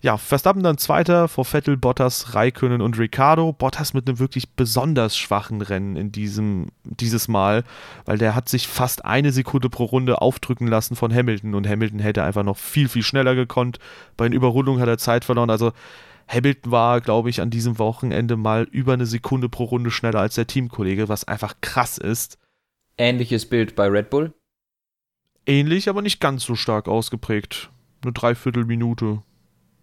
[0.05, 3.55] Ja, Verstappen dann Zweiter vor Vettel, Bottas, Raikönnen und Ricciardo.
[3.55, 7.65] Bottas mit einem wirklich besonders schwachen Rennen in diesem dieses Mal,
[8.05, 12.01] weil der hat sich fast eine Sekunde pro Runde aufdrücken lassen von Hamilton und Hamilton
[12.01, 13.79] hätte einfach noch viel, viel schneller gekonnt.
[14.19, 15.49] Bei den Überrundungen hat er Zeit verloren.
[15.49, 15.73] Also
[16.29, 20.35] Hamilton war, glaube ich, an diesem Wochenende mal über eine Sekunde pro Runde schneller als
[20.35, 22.37] der Teamkollege, was einfach krass ist.
[22.99, 24.35] Ähnliches Bild bei Red Bull?
[25.47, 27.71] Ähnlich, aber nicht ganz so stark ausgeprägt.
[28.03, 29.23] Eine Dreiviertelminute.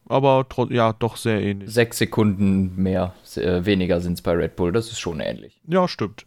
[0.07, 1.71] Aber ja, doch sehr ähnlich.
[1.71, 4.71] Sechs Sekunden mehr, äh, weniger sind es bei Red Bull.
[4.71, 5.61] Das ist schon ähnlich.
[5.67, 6.25] Ja, stimmt.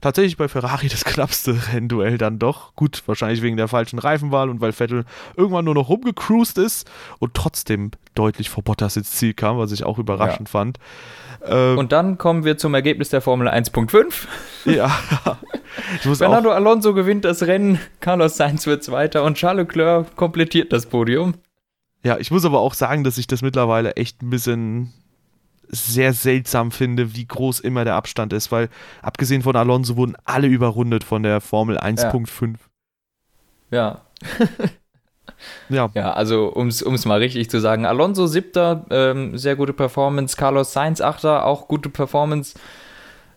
[0.00, 2.74] Tatsächlich bei Ferrari das knappste Rennduell dann doch.
[2.74, 5.04] Gut, wahrscheinlich wegen der falschen Reifenwahl und weil Vettel
[5.36, 9.84] irgendwann nur noch rumgecruised ist und trotzdem deutlich vor Bottas ins Ziel kam, was ich
[9.84, 10.52] auch überraschend ja.
[10.52, 10.78] fand.
[11.44, 14.26] Ähm, und dann kommen wir zum Ergebnis der Formel 1.5.
[14.64, 14.88] Ja.
[16.00, 21.34] Fernando Alonso gewinnt das Rennen, Carlos Sainz wird Zweiter und Charles Leclerc komplettiert das Podium.
[22.02, 24.92] Ja, ich muss aber auch sagen, dass ich das mittlerweile echt ein bisschen
[25.68, 28.68] sehr seltsam finde, wie groß immer der Abstand ist, weil
[29.02, 32.54] abgesehen von Alonso wurden alle überrundet von der Formel 1.5.
[33.70, 33.78] Ja.
[33.78, 34.02] ja.
[35.68, 35.90] Ja.
[35.94, 40.72] Ja, also um es mal richtig zu sagen, Alonso siebter, ähm, sehr gute Performance, Carlos
[40.72, 42.58] Sainz achter, auch gute Performance.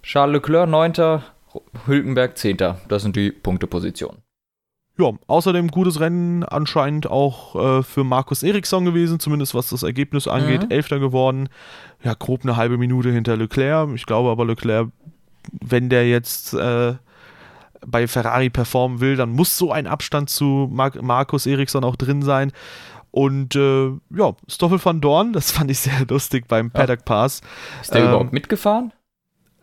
[0.01, 1.21] Charles Leclerc 9.
[1.85, 2.57] Hülkenberg 10.
[2.87, 4.21] Das sind die Punktepositionen.
[4.97, 10.27] Ja, außerdem gutes Rennen anscheinend auch äh, für Markus Eriksson gewesen, zumindest was das Ergebnis
[10.27, 10.63] angeht.
[10.63, 10.71] Mhm.
[10.71, 11.47] Elfter geworden.
[12.03, 13.89] Ja, grob eine halbe Minute hinter Leclerc.
[13.95, 14.89] Ich glaube aber, Leclerc,
[15.61, 16.95] wenn der jetzt äh,
[17.85, 22.21] bei Ferrari performen will, dann muss so ein Abstand zu Mar Markus Eriksson auch drin
[22.21, 22.51] sein.
[23.11, 27.41] Und äh, ja, Stoffel van Dorn, das fand ich sehr lustig beim Paddock Pass.
[27.81, 28.93] Ist der ähm, überhaupt mitgefahren?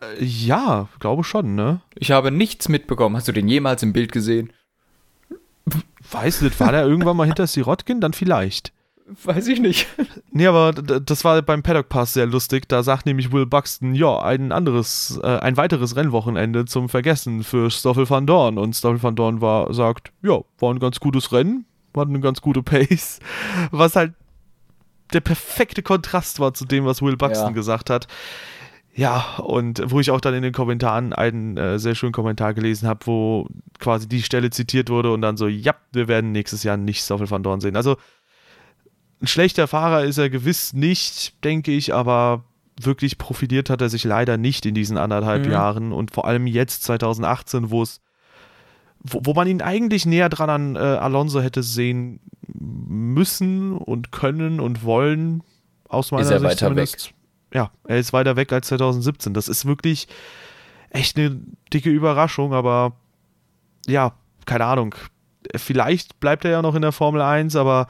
[0.01, 1.81] Äh, ja, glaube schon, ne?
[1.95, 3.15] Ich habe nichts mitbekommen.
[3.15, 4.51] Hast du den jemals im Bild gesehen?
[6.11, 7.99] Weiß nicht, war der irgendwann mal hinter Sirotkin?
[7.99, 8.71] Dann vielleicht.
[9.23, 9.87] Weiß ich nicht.
[10.31, 12.67] Nee, aber das war beim Paddock Pass sehr lustig.
[12.67, 17.71] Da sagt nämlich Will Buxton, ja, ein anderes, äh, ein weiteres Rennwochenende zum Vergessen für
[17.71, 18.57] Stoffel van Dorn.
[18.57, 22.41] Und Stoffel van Dorn war, sagt, ja, war ein ganz gutes Rennen, war eine ganz
[22.41, 23.19] gute Pace.
[23.71, 24.13] Was halt
[25.13, 27.53] der perfekte Kontrast war zu dem, was Will Buxton ja.
[27.53, 28.07] gesagt hat.
[28.93, 32.89] Ja, und wo ich auch dann in den Kommentaren einen äh, sehr schönen Kommentar gelesen
[32.89, 33.47] habe, wo
[33.79, 37.29] quasi die Stelle zitiert wurde und dann so, ja, wir werden nächstes Jahr nicht Stoffel
[37.29, 37.75] van Dorn sehen.
[37.75, 37.95] Also
[39.21, 42.43] ein schlechter Fahrer ist er gewiss nicht, denke ich, aber
[42.79, 45.51] wirklich profitiert hat er sich leider nicht in diesen anderthalb mhm.
[45.51, 48.01] Jahren und vor allem jetzt 2018, wo es
[48.99, 54.59] wo, wo man ihn eigentlich näher dran an äh, Alonso hätte sehen müssen und können
[54.59, 55.43] und wollen,
[55.87, 57.07] aus meiner ist er Sicht weiter zumindest.
[57.07, 57.13] Weg
[57.53, 59.33] ja, er ist weiter weg als 2017.
[59.33, 60.07] Das ist wirklich
[60.89, 61.39] echt eine
[61.73, 62.93] dicke Überraschung, aber
[63.87, 64.13] ja,
[64.45, 64.95] keine Ahnung.
[65.55, 67.87] Vielleicht bleibt er ja noch in der Formel 1, aber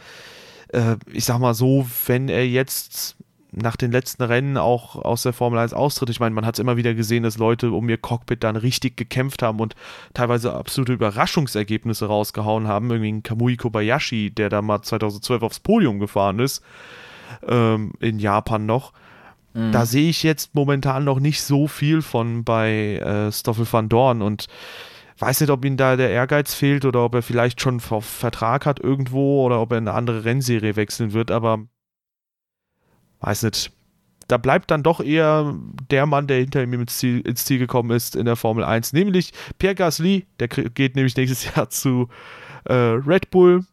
[0.70, 3.18] äh, ich sag mal so, wenn er jetzt
[3.52, 6.10] nach den letzten Rennen auch aus der Formel 1 austritt.
[6.10, 8.98] Ich meine, man hat es immer wieder gesehen, dass Leute um ihr Cockpit dann richtig
[8.98, 9.76] gekämpft haben und
[10.14, 12.92] teilweise absolute Überraschungsergebnisse rausgehauen haben.
[12.92, 16.64] Irgendwie ein Kamui Kobayashi, der da mal 2012 aufs Podium gefahren ist,
[17.48, 18.94] ähm, in Japan noch.
[19.54, 19.72] Mhm.
[19.72, 24.22] Da sehe ich jetzt momentan noch nicht so viel von bei äh, Stoffel van Dorn
[24.22, 24.48] und
[25.18, 28.80] weiß nicht, ob ihm da der Ehrgeiz fehlt oder ob er vielleicht schon Vertrag hat
[28.80, 31.66] irgendwo oder ob er in eine andere Rennserie wechseln wird, aber
[33.20, 33.72] weiß nicht.
[34.28, 35.56] Da bleibt dann doch eher
[35.90, 38.92] der Mann, der hinter ihm ins Ziel, ins Ziel gekommen ist in der Formel 1,
[38.92, 40.28] nämlich Pierre Gasly.
[40.40, 42.10] Der geht nämlich nächstes Jahr zu
[42.66, 43.66] äh, Red Bull.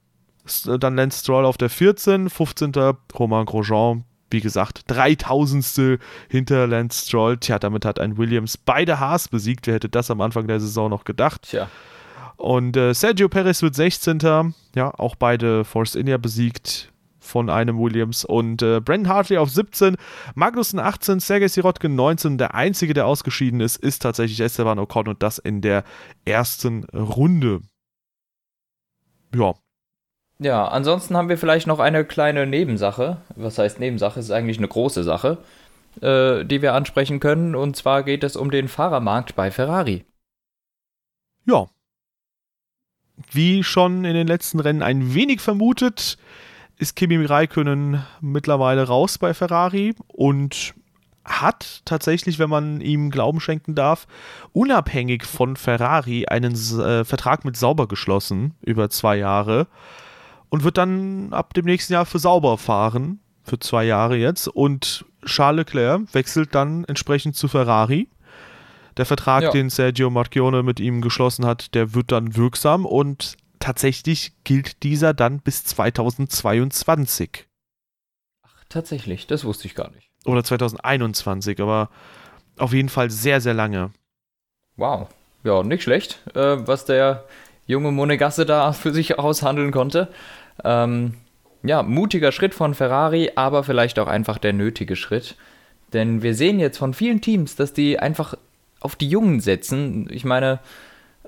[0.65, 2.73] Dann Lance Stroll auf der 14, 15.
[3.19, 4.05] Romain Grosjean
[4.35, 6.01] wie gesagt, 3000.
[6.29, 7.39] hinter Lance Stroll.
[7.39, 9.67] Tja, damit hat ein Williams beide Haas besiegt.
[9.67, 11.49] Wer hätte das am Anfang der Saison noch gedacht?
[11.51, 11.71] Tja.
[12.37, 14.53] Und äh, Sergio Perez wird 16.
[14.75, 18.25] Ja, auch beide Force India besiegt von einem Williams.
[18.25, 19.97] Und äh, Brandon Hartley auf 17,
[20.35, 22.37] Magnussen 18, Sergei Sirotkin 19.
[22.37, 25.85] Der einzige, der ausgeschieden ist, ist tatsächlich Esteban Ocon und das in der
[26.25, 27.61] ersten Runde.
[29.35, 29.55] Ja,
[30.39, 33.19] ja, ansonsten haben wir vielleicht noch eine kleine Nebensache.
[33.37, 34.19] Was heißt Nebensache?
[34.19, 35.39] Es ist eigentlich eine große Sache,
[36.01, 37.55] äh, die wir ansprechen können.
[37.55, 40.05] Und zwar geht es um den Fahrermarkt bei Ferrari.
[41.47, 41.67] Ja.
[43.31, 46.19] Wie schon in den letzten Rennen ein wenig vermutet,
[46.79, 50.75] ist Kimi Räikkönen mittlerweile raus bei Ferrari und
[51.25, 54.07] hat tatsächlich, wenn man ihm Glauben schenken darf,
[54.53, 59.69] unabhängig von Ferrari einen äh, Vertrag mit Sauber geschlossen über zwei Jahre
[60.55, 64.47] und wird dann ab dem nächsten Jahr für Sauber fahren, für zwei Jahre jetzt.
[64.47, 68.09] Und Charles Leclerc wechselt dann entsprechend zu Ferrari.
[68.97, 69.51] Der Vertrag, ja.
[69.51, 75.13] den Sergio Marchione mit ihm geschlossen hat, der wird dann wirksam und tatsächlich gilt dieser
[75.13, 77.49] dann bis 2022.
[78.45, 80.09] Ach, tatsächlich, das wusste ich gar nicht.
[80.25, 81.91] Oder 2021, aber
[82.59, 83.91] auf jeden Fall sehr, sehr lange.
[84.77, 85.09] Wow.
[85.43, 87.25] Ja, nicht schlecht, äh, was der
[87.67, 90.09] junge Monegasse da für sich aushandeln konnte.
[90.63, 91.15] Ähm,
[91.63, 95.37] ja, mutiger Schritt von Ferrari, aber vielleicht auch einfach der nötige Schritt.
[95.93, 98.35] Denn wir sehen jetzt von vielen Teams, dass die einfach
[98.81, 100.09] auf die Jungen setzen.
[100.11, 100.61] Ich meine,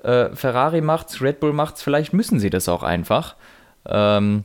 [0.03, 3.35] äh, Ferrari macht's, Red Bull macht's, vielleicht müssen sie das auch einfach.
[3.85, 4.43] Ähm,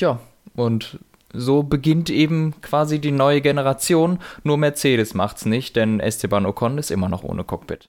[0.00, 0.20] ja,
[0.56, 0.98] und
[1.32, 4.18] so beginnt eben quasi die neue Generation.
[4.42, 7.86] Nur Mercedes macht's nicht, denn Esteban Ocon ist immer noch ohne Cockpit.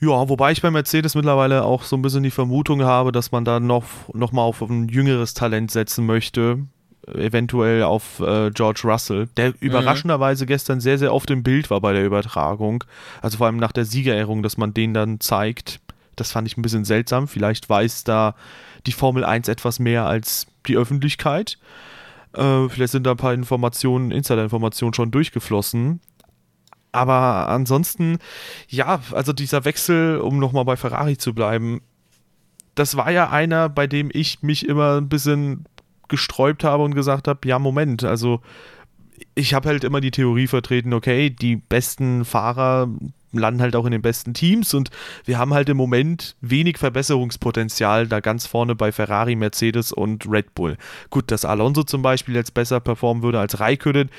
[0.00, 3.44] Ja, wobei ich bei Mercedes mittlerweile auch so ein bisschen die Vermutung habe, dass man
[3.44, 6.60] da noch, noch mal auf ein jüngeres Talent setzen möchte.
[7.06, 9.54] Eventuell auf äh, George Russell, der mhm.
[9.60, 12.84] überraschenderweise gestern sehr, sehr oft im Bild war bei der Übertragung.
[13.22, 15.80] Also vor allem nach der Siegerehrung, dass man den dann zeigt.
[16.16, 17.26] Das fand ich ein bisschen seltsam.
[17.26, 18.34] Vielleicht weiß da
[18.86, 21.58] die Formel 1 etwas mehr als die Öffentlichkeit.
[22.34, 26.00] Äh, vielleicht sind da ein paar Informationen, Insider-Informationen schon durchgeflossen.
[26.92, 28.18] Aber ansonsten,
[28.68, 31.80] ja, also dieser Wechsel, um nochmal bei Ferrari zu bleiben,
[32.74, 35.64] das war ja einer, bei dem ich mich immer ein bisschen
[36.08, 38.40] gesträubt habe und gesagt habe, ja, Moment, also
[39.34, 42.88] ich habe halt immer die Theorie vertreten, okay, die besten Fahrer
[43.32, 44.90] landen halt auch in den besten Teams und
[45.24, 50.54] wir haben halt im Moment wenig Verbesserungspotenzial da ganz vorne bei Ferrari, Mercedes und Red
[50.54, 50.76] Bull.
[51.10, 54.10] Gut, dass Alonso zum Beispiel jetzt besser performen würde als Raikkonen,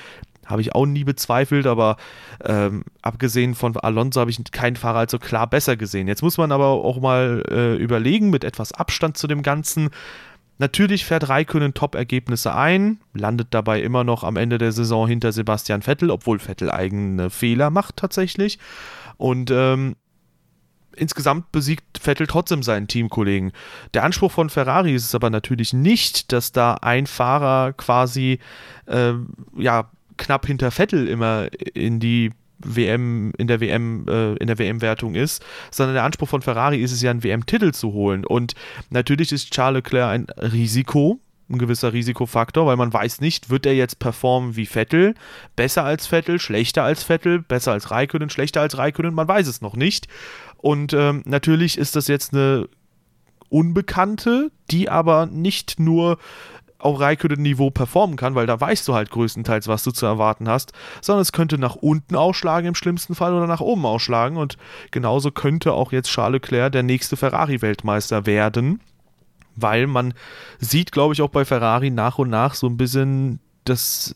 [0.50, 1.98] habe ich auch nie bezweifelt, aber
[2.44, 6.08] ähm, abgesehen von Alonso habe ich keinen Fahrer also klar besser gesehen.
[6.08, 9.90] Jetzt muss man aber auch mal äh, überlegen, mit etwas Abstand zu dem Ganzen,
[10.62, 15.82] Natürlich fährt Raikkonen Top-Ergebnisse ein, landet dabei immer noch am Ende der Saison hinter Sebastian
[15.82, 18.60] Vettel, obwohl Vettel eigene Fehler macht tatsächlich.
[19.16, 19.96] Und ähm,
[20.98, 23.54] insgesamt besiegt Vettel trotzdem seinen Teamkollegen.
[23.94, 28.40] Der Anspruch von Ferrari ist es aber natürlich nicht, dass da ein Fahrer quasi
[28.86, 29.14] äh,
[29.58, 35.16] ja knapp hinter Vettel immer in die WM, in der WM, äh, in der WM-Wertung
[35.16, 38.26] ist, sondern der Anspruch von Ferrari ist es ja, einen WM-Titel zu holen.
[38.26, 38.54] Und
[38.90, 43.74] natürlich ist Charles Leclerc ein Risiko, ein gewisser Risikofaktor, weil man weiß nicht, wird er
[43.74, 45.16] jetzt performen wie Vettel,
[45.56, 49.62] besser als Vettel, schlechter als Vettel, besser als Raikkonen, schlechter als Raikkonen, man weiß es
[49.62, 50.08] noch nicht.
[50.58, 52.68] Und ähm, natürlich ist das jetzt eine
[53.50, 56.20] Unbekannte, die aber nicht nur
[56.80, 60.72] auf Raikkonen-Niveau performen kann, weil da weißt du halt größtenteils, was du zu erwarten hast,
[61.02, 64.38] sondern es könnte nach unten ausschlagen im schlimmsten Fall oder nach oben ausschlagen.
[64.38, 64.58] Und
[64.92, 68.80] genauso könnte auch jetzt Charles Leclerc der nächste Ferrari-Weltmeister werden,
[69.56, 70.14] weil man
[70.60, 74.14] sieht, glaube ich, auch bei Ferrari nach und nach so ein bisschen, dass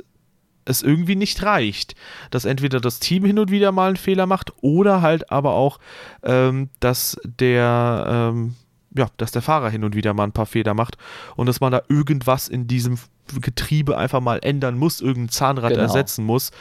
[0.66, 1.96] es irgendwie nicht reicht,
[2.32, 5.80] dass entweder das Team hin und wieder mal einen Fehler macht oder halt aber auch,
[6.24, 8.56] ähm, dass der ähm,
[8.96, 10.98] ja, dass der Fahrer hin und wieder mal ein paar Fehler macht
[11.36, 12.98] und dass man da irgendwas in diesem
[13.42, 15.84] Getriebe einfach mal ändern muss, irgendein Zahnrad genau.
[15.84, 16.52] ersetzen muss.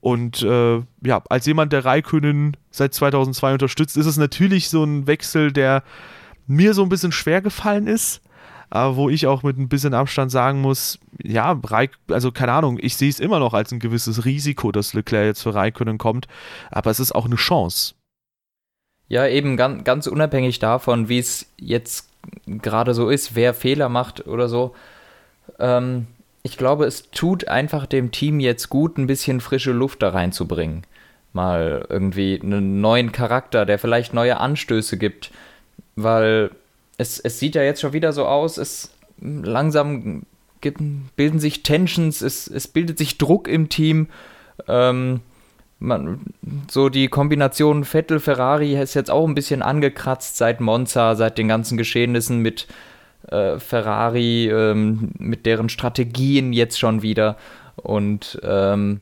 [0.00, 5.06] Und äh, ja, als jemand, der Raikönnen seit 2002 unterstützt, ist es natürlich so ein
[5.06, 5.82] Wechsel, der
[6.46, 8.20] mir so ein bisschen schwer gefallen ist,
[8.68, 12.78] aber wo ich auch mit ein bisschen Abstand sagen muss, ja, Raik also keine Ahnung,
[12.80, 16.26] ich sehe es immer noch als ein gewisses Risiko, dass Leclerc jetzt für Raikönnen kommt,
[16.70, 17.94] aber es ist auch eine Chance.
[19.08, 22.08] Ja, eben ganz, ganz unabhängig davon, wie es jetzt
[22.46, 24.74] gerade so ist, wer Fehler macht oder so.
[25.58, 26.06] Ähm,
[26.42, 30.82] ich glaube, es tut einfach dem Team jetzt gut, ein bisschen frische Luft da reinzubringen.
[31.32, 35.30] Mal irgendwie einen neuen Charakter, der vielleicht neue Anstöße gibt.
[35.96, 36.50] Weil
[36.98, 38.90] es, es sieht ja jetzt schon wieder so aus, es
[39.20, 40.24] langsam
[40.60, 40.80] gibt,
[41.16, 44.08] bilden sich Tensions, es, es bildet sich Druck im Team.
[44.68, 45.20] Ähm,
[45.84, 46.20] man,
[46.70, 51.76] so die Kombination Vettel-Ferrari ist jetzt auch ein bisschen angekratzt seit Monza, seit den ganzen
[51.76, 52.66] Geschehnissen mit
[53.28, 57.36] äh, Ferrari, ähm, mit deren Strategien jetzt schon wieder.
[57.76, 59.00] Und ähm,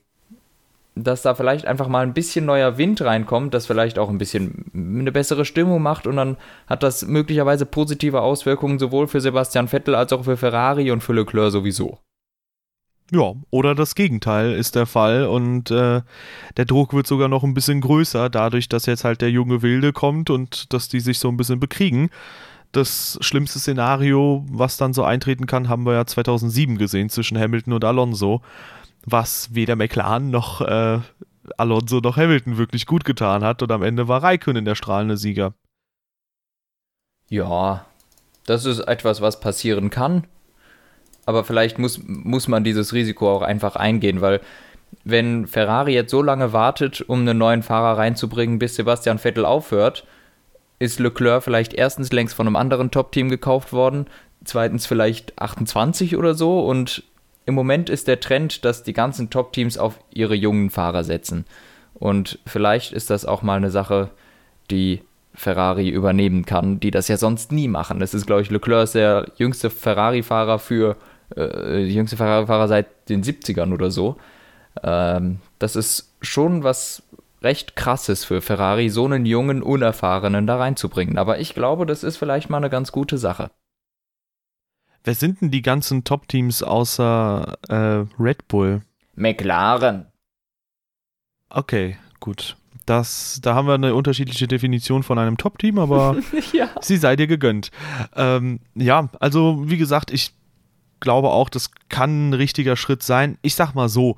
[0.95, 4.71] dass da vielleicht einfach mal ein bisschen neuer Wind reinkommt, das vielleicht auch ein bisschen
[4.75, 9.95] eine bessere Stimmung macht und dann hat das möglicherweise positive Auswirkungen sowohl für Sebastian Vettel
[9.95, 11.99] als auch für Ferrari und für Leclerc sowieso.
[13.15, 16.01] Ja, oder das Gegenteil ist der Fall und äh,
[16.57, 19.93] der Druck wird sogar noch ein bisschen größer, dadurch, dass jetzt halt der junge Wilde
[19.93, 22.09] kommt und dass die sich so ein bisschen bekriegen.
[22.73, 27.75] Das schlimmste Szenario, was dann so eintreten kann, haben wir ja 2007 gesehen zwischen Hamilton
[27.75, 28.41] und Alonso,
[29.05, 31.01] was weder McLaren noch äh,
[31.59, 35.53] Alonso noch Hamilton wirklich gut getan hat und am Ende war Raikkonen der strahlende Sieger.
[37.29, 37.85] Ja,
[38.47, 40.27] das ist etwas, was passieren kann
[41.27, 44.41] aber vielleicht muss, muss man dieses Risiko auch einfach eingehen, weil
[45.05, 50.05] wenn Ferrari jetzt so lange wartet, um einen neuen Fahrer reinzubringen, bis Sebastian Vettel aufhört,
[50.79, 54.07] ist Leclerc vielleicht erstens längst von einem anderen Top-Team gekauft worden,
[54.45, 57.05] zweitens vielleicht 28 oder so und
[57.47, 61.45] im Moment ist der Trend, dass die ganzen Top-Teams auf ihre jungen Fahrer setzen.
[61.95, 64.11] Und vielleicht ist das auch mal eine Sache,
[64.71, 65.03] die
[65.35, 68.03] Ferrari übernehmen kann, die das ja sonst nie machen.
[68.03, 70.97] Es ist, glaube ich, Leclerc der jüngste Ferrari-Fahrer für
[71.37, 74.17] äh, die jüngste Ferrari-Fahrer seit den 70ern oder so.
[74.83, 77.03] Ähm, das ist schon was
[77.43, 81.19] recht krasses für Ferrari, so einen jungen, unerfahrenen da reinzubringen.
[81.19, 83.51] Aber ich glaube, das ist vielleicht mal eine ganz gute Sache.
[85.05, 88.83] Wer sind denn die ganzen Top-Teams außer äh, Red Bull?
[89.15, 90.07] McLaren.
[91.51, 92.57] Okay, gut.
[92.87, 96.17] Das, da haben wir eine unterschiedliche Definition von einem Top-Team, aber
[96.53, 96.71] ja.
[96.81, 97.71] sie sei dir gegönnt.
[98.15, 100.35] Ähm, ja, also wie gesagt, ich
[101.03, 103.37] glaube auch, das kann ein richtiger Schritt sein.
[103.43, 104.17] Ich sag mal so,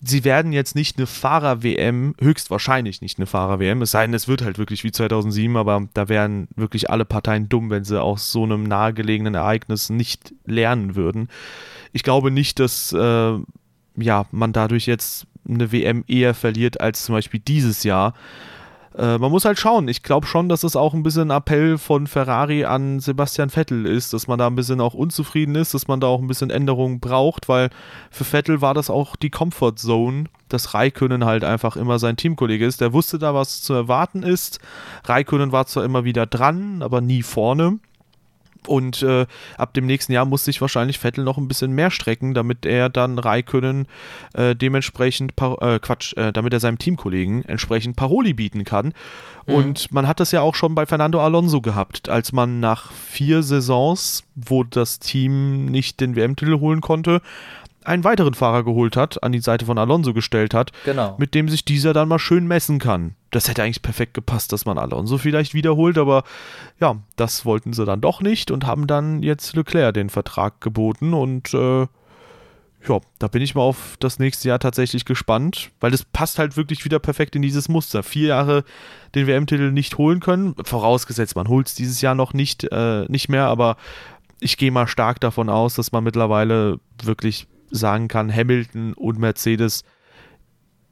[0.00, 4.42] sie werden jetzt nicht eine Fahrer-WM, höchstwahrscheinlich nicht eine Fahrer-WM, es sei denn, es wird
[4.42, 8.44] halt wirklich wie 2007, aber da wären wirklich alle Parteien dumm, wenn sie aus so
[8.44, 11.28] einem nahegelegenen Ereignis nicht lernen würden.
[11.92, 13.38] Ich glaube nicht, dass äh,
[13.96, 18.14] ja, man dadurch jetzt eine WM eher verliert als zum Beispiel dieses Jahr.
[18.98, 19.86] Äh, man muss halt schauen.
[19.86, 23.86] Ich glaube schon, dass es auch ein bisschen ein Appell von Ferrari an Sebastian Vettel
[23.86, 26.50] ist, dass man da ein bisschen auch unzufrieden ist, dass man da auch ein bisschen
[26.50, 27.70] Änderungen braucht, weil
[28.10, 32.66] für Vettel war das auch die Comfort Zone, dass Raikönnen halt einfach immer sein Teamkollege
[32.66, 32.80] ist.
[32.80, 34.58] Der wusste da, was zu erwarten ist.
[35.04, 37.78] Raikönnen war zwar immer wieder dran, aber nie vorne.
[38.66, 42.34] Und äh, ab dem nächsten Jahr muss sich wahrscheinlich Vettel noch ein bisschen mehr strecken,
[42.34, 43.86] damit er dann Raikönnen
[44.34, 48.92] äh, dementsprechend, äh, Quatsch, äh, damit er seinem Teamkollegen entsprechend Paroli bieten kann.
[49.46, 49.54] Mhm.
[49.54, 53.42] Und man hat das ja auch schon bei Fernando Alonso gehabt, als man nach vier
[53.42, 57.22] Saisons, wo das Team nicht den WM-Titel holen konnte,
[57.88, 61.16] einen weiteren Fahrer geholt hat, an die Seite von Alonso gestellt hat, genau.
[61.18, 63.14] mit dem sich dieser dann mal schön messen kann.
[63.30, 66.24] Das hätte eigentlich perfekt gepasst, dass man Alonso vielleicht wiederholt, aber
[66.80, 71.14] ja, das wollten sie dann doch nicht und haben dann jetzt Leclerc den Vertrag geboten
[71.14, 71.86] und äh,
[72.86, 76.56] ja, da bin ich mal auf das nächste Jahr tatsächlich gespannt, weil das passt halt
[76.56, 78.02] wirklich wieder perfekt in dieses Muster.
[78.02, 78.64] Vier Jahre
[79.14, 83.28] den WM-Titel nicht holen können, vorausgesetzt, man holt es dieses Jahr noch nicht, äh, nicht
[83.28, 83.76] mehr, aber
[84.40, 89.84] ich gehe mal stark davon aus, dass man mittlerweile wirklich sagen kann, Hamilton und Mercedes.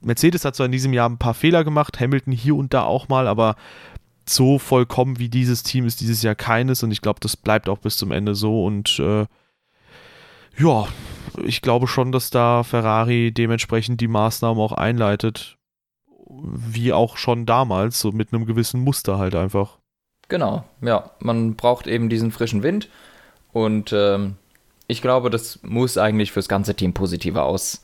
[0.01, 3.09] Mercedes hat zwar in diesem Jahr ein paar Fehler gemacht, Hamilton hier und da auch
[3.09, 3.57] mal, aber
[4.29, 7.79] so vollkommen wie dieses Team ist dieses Jahr keines und ich glaube, das bleibt auch
[7.79, 9.27] bis zum Ende so und äh,
[10.59, 10.89] ja,
[11.45, 15.59] ich glaube schon, dass da Ferrari dementsprechend die Maßnahmen auch einleitet,
[16.29, 19.79] wie auch schon damals, so mit einem gewissen Muster halt einfach.
[20.29, 22.89] Genau, ja, man braucht eben diesen frischen Wind
[23.53, 24.37] und ähm,
[24.87, 27.83] ich glaube, das muss eigentlich fürs ganze Team positive Aus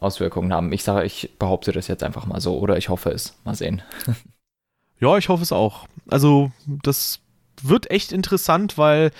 [0.00, 0.72] Auswirkungen haben.
[0.72, 3.36] Ich sage, ich behaupte das jetzt einfach mal so oder ich hoffe es.
[3.44, 3.82] Mal sehen.
[5.00, 5.86] ja, ich hoffe es auch.
[6.08, 7.20] Also, das
[7.62, 9.10] wird echt interessant, weil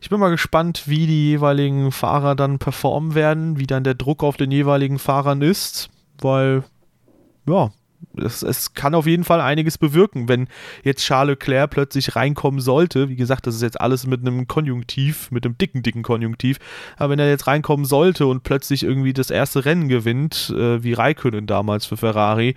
[0.00, 4.22] ich bin mal gespannt, wie die jeweiligen Fahrer dann performen werden, wie dann der Druck
[4.22, 6.64] auf den jeweiligen Fahrern ist, weil
[7.48, 7.70] ja,
[8.16, 10.48] es, es, kann auf jeden Fall einiges bewirken, wenn
[10.82, 13.08] jetzt Charles Leclerc plötzlich reinkommen sollte.
[13.08, 16.58] Wie gesagt, das ist jetzt alles mit einem Konjunktiv, mit einem dicken, dicken Konjunktiv.
[16.96, 20.94] Aber wenn er jetzt reinkommen sollte und plötzlich irgendwie das erste Rennen gewinnt, äh, wie
[20.94, 22.54] Raikkonen damals für Ferrari,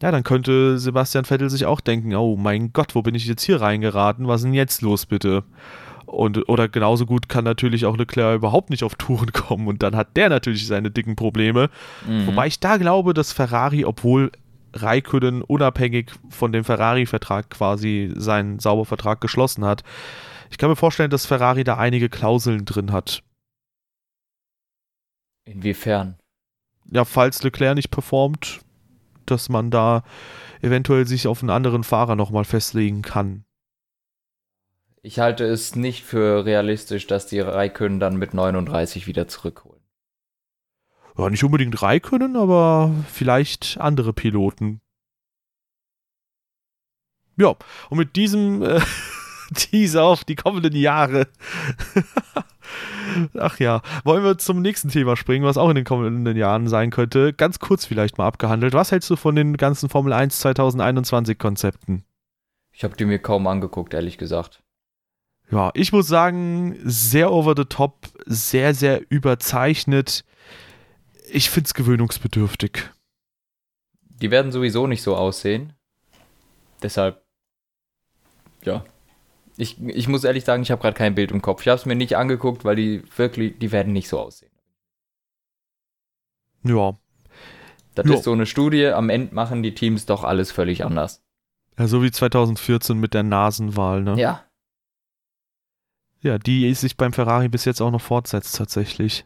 [0.00, 3.42] ja, dann könnte Sebastian Vettel sich auch denken, oh mein Gott, wo bin ich jetzt
[3.42, 4.28] hier reingeraten?
[4.28, 5.42] Was ist denn jetzt los, bitte?
[6.06, 9.96] Und, oder genauso gut kann natürlich auch Leclerc überhaupt nicht auf Touren kommen und dann
[9.96, 11.68] hat der natürlich seine dicken Probleme.
[12.06, 12.28] Mhm.
[12.28, 14.30] Wobei ich da glaube, dass Ferrari, obwohl
[14.72, 19.82] Raikönnen unabhängig von dem Ferrari-Vertrag quasi seinen Saubervertrag geschlossen hat.
[20.50, 23.22] Ich kann mir vorstellen, dass Ferrari da einige Klauseln drin hat.
[25.44, 26.18] Inwiefern?
[26.90, 28.60] Ja, falls Leclerc nicht performt,
[29.26, 30.02] dass man da
[30.62, 33.44] eventuell sich auf einen anderen Fahrer nochmal festlegen kann.
[35.02, 39.77] Ich halte es nicht für realistisch, dass die Raikönnen dann mit 39 wieder zurückholen
[41.18, 44.80] ja, nicht unbedingt Raikönnen, aber vielleicht andere Piloten.
[47.36, 47.54] Ja,
[47.90, 48.80] und mit diesem äh,
[49.54, 51.28] Teaser auf die kommenden Jahre.
[53.38, 56.90] Ach ja, wollen wir zum nächsten Thema springen, was auch in den kommenden Jahren sein
[56.90, 57.32] könnte.
[57.32, 58.74] Ganz kurz vielleicht mal abgehandelt.
[58.74, 62.04] Was hältst du von den ganzen Formel 1 2021 Konzepten?
[62.72, 64.62] Ich habe die mir kaum angeguckt, ehrlich gesagt.
[65.50, 70.24] Ja, ich muss sagen, sehr over the top, sehr, sehr überzeichnet
[71.30, 72.90] ich finde es gewöhnungsbedürftig.
[74.00, 75.74] Die werden sowieso nicht so aussehen.
[76.82, 77.24] Deshalb,
[78.62, 78.84] ja.
[79.56, 81.62] Ich, ich muss ehrlich sagen, ich habe gerade kein Bild im Kopf.
[81.62, 84.52] Ich habe es mir nicht angeguckt, weil die wirklich, die werden nicht so aussehen.
[86.62, 86.96] Ja.
[87.94, 88.14] Das ja.
[88.14, 91.24] ist so eine Studie, am Ende machen die Teams doch alles völlig anders.
[91.78, 94.16] Ja, so wie 2014 mit der Nasenwahl, ne?
[94.16, 94.44] Ja.
[96.20, 99.24] Ja, die sich beim Ferrari bis jetzt auch noch fortsetzt, tatsächlich.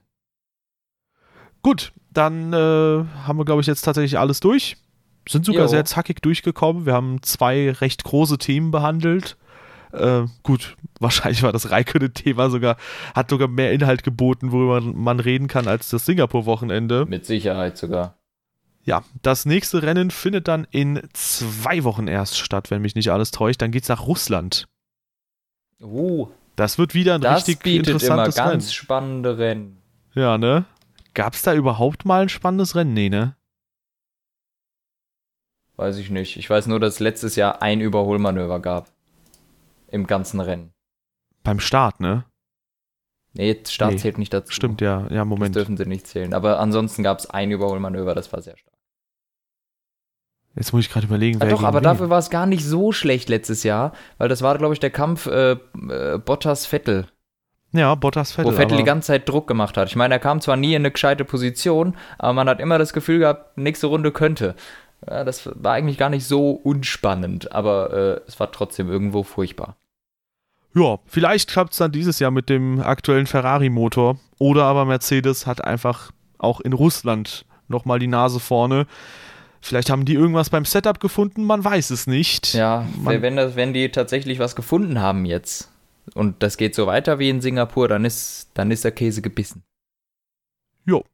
[1.63, 4.77] Gut, dann äh, haben wir, glaube ich, jetzt tatsächlich alles durch.
[5.29, 5.69] Sind sogar jo.
[5.69, 6.85] sehr zackig durchgekommen.
[6.85, 9.37] Wir haben zwei recht große Themen behandelt.
[9.93, 12.77] Äh, gut, wahrscheinlich war das Raikkonen-Thema sogar,
[13.15, 17.07] hat sogar mehr Inhalt geboten, worüber man reden kann, als das Singapur-Wochenende.
[17.07, 18.17] Mit Sicherheit sogar.
[18.85, 23.31] Ja, das nächste Rennen findet dann in zwei Wochen erst statt, wenn mich nicht alles
[23.31, 23.63] täuscht.
[23.63, 24.67] Dann geht's nach Russland.
[25.81, 26.27] Uh.
[26.57, 28.73] Das wird wieder ein das richtig interessantes immer ganz Rennen.
[28.73, 29.79] spannende Rennen.
[30.15, 30.65] Ja, ne?
[31.15, 32.95] Gab es da überhaupt mal ein spannendes Rennen?
[32.95, 33.37] Nee, ne?
[35.77, 36.37] Weiß ich nicht.
[36.37, 38.93] Ich weiß nur, dass es letztes Jahr ein Überholmanöver gab.
[39.89, 40.73] Im ganzen Rennen.
[41.43, 42.25] Beim Start, ne?
[43.35, 43.99] Nee, Start nee.
[43.99, 44.53] zählt nicht dazu.
[44.53, 45.57] Stimmt, ja, ja, Moment.
[45.57, 46.35] Das dürfen sie nicht zählen.
[46.35, 48.73] Aber ansonsten gab es ein Überholmanöver, das war sehr stark.
[50.55, 51.49] Jetzt muss ich gerade überlegen, wer.
[51.49, 51.85] Ah, doch, aber wen?
[51.85, 54.91] dafür war es gar nicht so schlecht letztes Jahr, weil das war, glaube ich, der
[54.91, 57.09] Kampf äh, äh, Bottas-Vettel.
[57.73, 58.53] Ja, Bottas Vettel.
[58.53, 59.89] Wo Vettel die ganze Zeit Druck gemacht hat.
[59.89, 62.93] Ich meine, er kam zwar nie in eine gescheite Position, aber man hat immer das
[62.93, 64.55] Gefühl gehabt, nächste Runde könnte.
[65.09, 69.77] Ja, das war eigentlich gar nicht so unspannend, aber äh, es war trotzdem irgendwo furchtbar.
[70.75, 74.19] Ja, vielleicht klappt es dann dieses Jahr mit dem aktuellen Ferrari-Motor.
[74.39, 78.87] Oder aber Mercedes hat einfach auch in Russland nochmal die Nase vorne.
[79.61, 82.55] Vielleicht haben die irgendwas beim Setup gefunden, man weiß es nicht.
[82.55, 85.72] Ja, man, wenn, das, wenn die tatsächlich was gefunden haben jetzt
[86.15, 89.63] und das geht so weiter wie in Singapur, dann ist, dann ist der Käse gebissen.
[90.85, 91.05] Jo.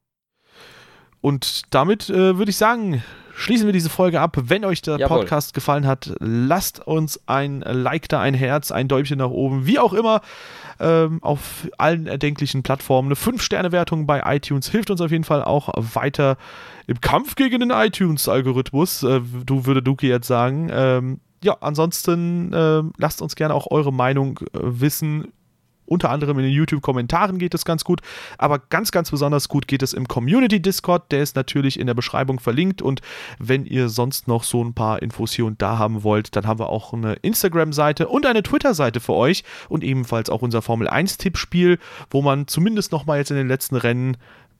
[1.21, 3.03] Und damit äh, würde ich sagen,
[3.35, 4.37] schließen wir diese Folge ab.
[4.41, 5.19] Wenn euch der Jawohl.
[5.19, 9.79] Podcast gefallen hat, lasst uns ein Like da, ein Herz, ein Däumchen nach oben, wie
[9.79, 10.21] auch immer.
[10.79, 13.09] Ähm, auf allen erdenklichen Plattformen.
[13.09, 16.37] Eine 5-Sterne-Wertung bei iTunes hilft uns auf jeden Fall auch weiter
[16.87, 19.03] im Kampf gegen den iTunes-Algorithmus.
[19.03, 20.69] Äh, du würde Duki jetzt sagen.
[20.71, 25.31] Ähm, ja, ansonsten äh, lasst uns gerne auch eure Meinung äh, wissen.
[25.85, 28.01] Unter anderem in den YouTube-Kommentaren geht es ganz gut,
[28.37, 31.11] aber ganz, ganz besonders gut geht es im Community-Discord.
[31.11, 32.83] Der ist natürlich in der Beschreibung verlinkt.
[32.83, 33.01] Und
[33.39, 36.59] wenn ihr sonst noch so ein paar Infos hier und da haben wollt, dann haben
[36.59, 39.43] wir auch eine Instagram-Seite und eine Twitter-Seite für euch.
[39.67, 41.79] Und ebenfalls auch unser Formel 1-Tippspiel,
[42.11, 44.17] wo man zumindest noch mal jetzt in den letzten Rennen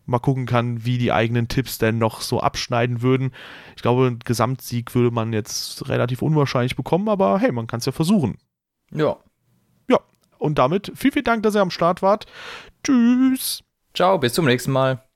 [0.09, 3.31] mal gucken kann, wie die eigenen Tipps denn noch so abschneiden würden.
[3.75, 7.85] Ich glaube, einen Gesamtsieg würde man jetzt relativ unwahrscheinlich bekommen, aber hey, man kann es
[7.85, 8.37] ja versuchen.
[8.91, 9.99] Ja,
[10.39, 12.25] und damit vielen, vielen Dank, dass ihr am Start wart.
[12.83, 13.61] Tschüss.
[13.93, 15.08] Ciao, bis zum nächsten Mal.